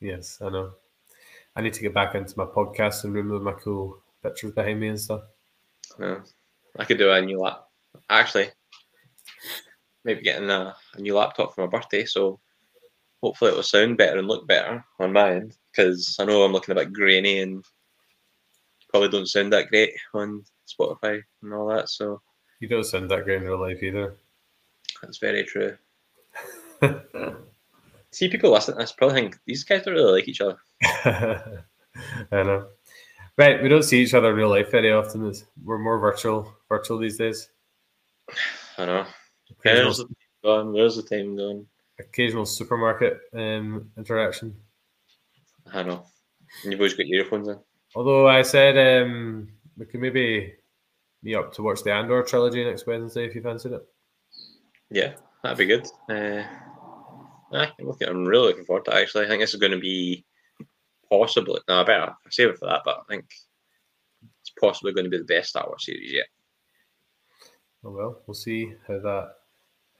Yes, 0.00 0.38
I 0.40 0.50
know. 0.50 0.72
I 1.60 1.62
need 1.62 1.74
to 1.74 1.82
get 1.82 1.92
back 1.92 2.14
into 2.14 2.38
my 2.38 2.46
podcast 2.46 3.04
and 3.04 3.12
remove 3.12 3.42
my 3.42 3.52
cool 3.52 3.98
pictures 4.22 4.52
behind 4.52 4.80
me 4.80 4.88
and 4.88 4.98
stuff. 4.98 5.20
Yeah, 5.98 6.20
I 6.78 6.86
could 6.86 6.96
do 6.96 7.10
a 7.10 7.20
new 7.20 7.38
lap. 7.38 7.66
Actually, 8.08 8.48
maybe 10.02 10.22
getting 10.22 10.48
a, 10.48 10.74
a 10.94 11.00
new 11.02 11.14
laptop 11.14 11.54
for 11.54 11.60
my 11.60 11.66
birthday, 11.66 12.06
so 12.06 12.40
hopefully 13.22 13.50
it 13.50 13.56
will 13.56 13.62
sound 13.62 13.98
better 13.98 14.18
and 14.18 14.26
look 14.26 14.48
better 14.48 14.82
on 15.00 15.12
my 15.12 15.32
end 15.32 15.58
because 15.70 16.16
I 16.18 16.24
know 16.24 16.44
I'm 16.44 16.52
looking 16.52 16.72
a 16.72 16.76
bit 16.76 16.94
grainy 16.94 17.42
and 17.42 17.62
probably 18.88 19.10
don't 19.10 19.28
sound 19.28 19.52
that 19.52 19.68
great 19.68 19.92
on 20.14 20.42
Spotify 20.66 21.20
and 21.42 21.52
all 21.52 21.68
that. 21.68 21.90
So 21.90 22.22
you 22.60 22.68
don't 22.68 22.84
sound 22.84 23.10
that 23.10 23.24
great 23.24 23.42
in 23.42 23.48
real 23.48 23.60
life 23.60 23.82
either. 23.82 24.14
That's 25.02 25.18
very 25.18 25.44
true. 25.44 25.76
See, 28.12 28.30
people 28.30 28.50
listen 28.50 28.76
to 28.76 28.80
this 28.80 28.92
probably 28.92 29.20
think 29.20 29.38
these 29.44 29.62
guys 29.62 29.82
don't 29.82 29.92
really 29.92 30.12
like 30.12 30.26
each 30.26 30.40
other. 30.40 30.56
I 31.04 31.62
know. 32.32 32.66
Right, 33.36 33.62
we 33.62 33.68
don't 33.68 33.82
see 33.82 34.02
each 34.02 34.14
other 34.14 34.30
in 34.30 34.36
real 34.36 34.50
life 34.50 34.70
very 34.70 34.92
often. 34.92 35.32
We're 35.64 35.78
more 35.78 35.98
virtual, 35.98 36.54
virtual 36.68 36.98
these 36.98 37.16
days. 37.16 37.48
I 38.76 38.86
know. 38.86 39.06
There's 39.64 39.98
the 39.98 40.08
time 40.44 40.72
There's 40.72 40.96
the 40.96 41.02
time 41.02 41.36
going. 41.36 41.66
Occasional 41.98 42.46
supermarket 42.46 43.20
um, 43.34 43.90
interaction. 43.96 44.54
I 45.72 45.82
know. 45.82 46.04
And 46.62 46.72
you've 46.72 46.80
always 46.80 46.94
got 46.94 47.06
earphones 47.06 47.48
in. 47.48 47.58
Although 47.94 48.28
I 48.28 48.42
said 48.42 49.02
um, 49.02 49.48
we 49.76 49.86
could 49.86 50.00
maybe 50.00 50.54
meet 51.22 51.34
up 51.34 51.52
to 51.54 51.62
watch 51.62 51.82
the 51.82 51.92
Andor 51.92 52.22
trilogy 52.22 52.64
next 52.64 52.86
Wednesday 52.86 53.26
if 53.26 53.34
you 53.34 53.42
fancied 53.42 53.72
it. 53.72 53.86
Yeah, 54.90 55.14
that'd 55.42 55.58
be 55.58 55.66
good. 55.66 55.86
Uh, 56.08 56.42
I'm, 57.52 57.68
looking, 57.80 58.08
I'm 58.08 58.24
really 58.24 58.48
looking 58.48 58.64
forward 58.64 58.84
to 58.86 58.92
it, 58.92 59.02
actually. 59.02 59.24
I 59.24 59.28
think 59.28 59.40
this 59.40 59.54
is 59.54 59.60
going 59.60 59.72
to 59.72 59.78
be 59.78 60.24
possibly, 61.10 61.60
no, 61.68 61.80
I 61.80 61.84
better 61.84 62.14
save 62.30 62.50
it 62.50 62.58
for 62.58 62.66
that, 62.66 62.82
but 62.84 62.98
I 62.98 63.02
think 63.08 63.24
it's 64.40 64.52
possibly 64.60 64.92
going 64.92 65.04
to 65.04 65.10
be 65.10 65.18
the 65.18 65.24
best 65.24 65.50
Star 65.50 65.64
Wars 65.66 65.84
series 65.84 66.12
yet. 66.12 66.26
Oh 67.84 67.90
well, 67.90 68.22
we'll 68.26 68.34
see 68.34 68.74
how 68.86 68.98
that 69.00 69.32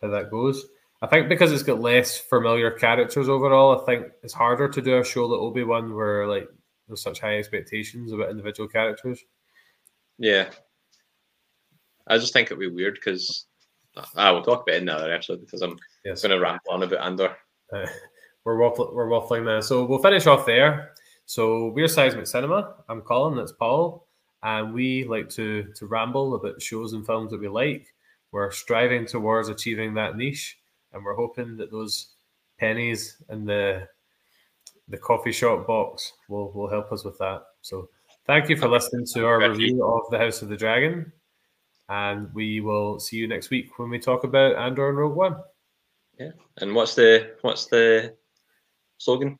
how 0.02 0.08
that 0.08 0.30
goes. 0.30 0.66
I 1.02 1.06
think 1.06 1.28
because 1.28 1.50
it's 1.50 1.62
got 1.62 1.80
less 1.80 2.18
familiar 2.18 2.70
characters 2.70 3.28
overall, 3.28 3.80
I 3.80 3.86
think 3.86 4.06
it's 4.22 4.34
harder 4.34 4.68
to 4.68 4.82
do 4.82 4.98
a 4.98 5.04
show 5.04 5.26
like 5.26 5.40
Obi 5.40 5.64
Wan 5.64 5.94
where 5.94 6.26
like 6.26 6.48
there's 6.86 7.02
such 7.02 7.20
high 7.20 7.38
expectations 7.38 8.12
about 8.12 8.30
individual 8.30 8.68
characters. 8.68 9.24
Yeah, 10.18 10.50
I 12.06 12.18
just 12.18 12.32
think 12.32 12.48
it'd 12.48 12.58
be 12.58 12.68
weird 12.68 12.94
because 12.94 13.46
I 14.14 14.30
will 14.30 14.42
talk 14.42 14.62
about 14.62 14.74
it 14.74 14.82
in 14.82 14.88
another 14.88 15.12
episode 15.12 15.40
because 15.40 15.62
I'm 15.62 15.78
yes. 16.04 16.22
going 16.22 16.36
to 16.36 16.40
ramble 16.40 16.70
on 16.70 16.82
about 16.82 17.00
Andor. 17.00 17.36
Uh, 17.72 17.86
we're 18.44 18.56
waffling, 18.56 18.92
we're 18.92 19.08
waffling 19.08 19.44
now, 19.44 19.60
so 19.60 19.84
we'll 19.84 20.02
finish 20.02 20.26
off 20.26 20.44
there. 20.44 20.92
So 21.30 21.68
we're 21.68 21.86
Seismic 21.86 22.26
Cinema. 22.26 22.74
I'm 22.88 23.02
Colin. 23.02 23.36
That's 23.36 23.52
Paul 23.52 24.04
and 24.42 24.74
we 24.74 25.04
like 25.04 25.28
to 25.28 25.62
to 25.76 25.86
ramble 25.86 26.34
about 26.34 26.60
shows 26.60 26.92
and 26.92 27.06
films 27.06 27.30
that 27.30 27.38
we 27.38 27.46
like. 27.46 27.86
We're 28.32 28.50
striving 28.50 29.06
towards 29.06 29.48
achieving 29.48 29.94
that 29.94 30.16
niche, 30.16 30.58
and 30.92 31.04
we're 31.04 31.14
hoping 31.14 31.56
that 31.58 31.70
those 31.70 32.14
pennies 32.58 33.22
in 33.28 33.44
the 33.44 33.86
the 34.88 34.98
coffee 34.98 35.30
shop 35.30 35.68
box 35.68 36.14
will 36.28 36.50
will 36.50 36.68
help 36.68 36.90
us 36.90 37.04
with 37.04 37.16
that. 37.18 37.44
So, 37.62 37.90
thank 38.26 38.48
you 38.48 38.56
for 38.56 38.66
listening 38.66 39.06
to 39.14 39.24
our 39.24 39.38
review 39.38 39.84
of 39.84 40.10
the 40.10 40.18
House 40.18 40.42
of 40.42 40.48
the 40.48 40.56
Dragon. 40.56 41.12
And 41.88 42.34
we 42.34 42.60
will 42.60 42.98
see 42.98 43.18
you 43.18 43.28
next 43.28 43.50
week 43.50 43.78
when 43.78 43.88
we 43.88 44.00
talk 44.00 44.24
about 44.24 44.56
Andor 44.56 44.88
and 44.88 44.98
Rogue 44.98 45.14
One. 45.14 45.36
Yeah. 46.18 46.32
And 46.56 46.74
what's 46.74 46.96
the 46.96 47.36
what's 47.42 47.66
the 47.66 48.16
slogan? 48.98 49.38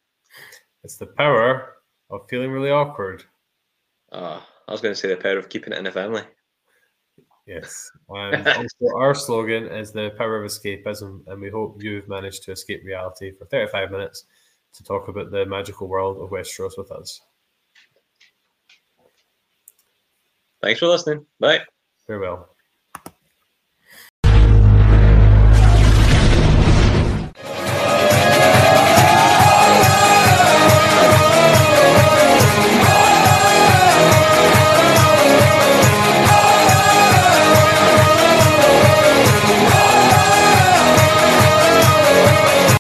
It's 0.85 0.97
the 0.97 1.07
power 1.07 1.80
of 2.11 2.29
feeling 2.29 2.51
really 2.51 2.71
awkward. 2.71 3.25
Uh, 4.13 4.41
I 4.69 4.73
was 4.73 4.81
going 4.81 4.95
to 4.95 5.01
say 5.01 5.09
the 5.09 5.17
power 5.17 5.39
of 5.39 5.49
keeping 5.49 5.73
it 5.73 5.79
in 5.79 5.85
the 5.85 5.93
family. 5.93 6.23
Yes. 7.47 7.91
And 8.11 8.47
also 8.47 8.97
our 8.97 9.15
slogan 9.15 9.67
is 9.67 9.93
the 9.93 10.11
power 10.19 10.43
of 10.43 10.51
escapism, 10.51 11.27
and 11.29 11.41
we 11.41 11.51
hope 11.51 11.83
you've 11.83 12.09
managed 12.09 12.43
to 12.45 12.53
escape 12.53 12.83
reality 12.85 13.33
for 13.33 13.45
35 13.47 13.91
minutes 13.91 14.25
to 14.75 14.85
talk 14.85 15.09
about 15.09 15.31
the 15.31 15.47
magical 15.47 15.89
world 15.89 16.21
of 16.21 16.31
Westeros 16.31 16.77
with 16.77 16.91
us. 16.91 17.21
Thanks 20.63 20.81
for 20.81 20.87
listening. 20.87 21.25
Bye. 21.39 21.61
Farewell. 22.07 22.49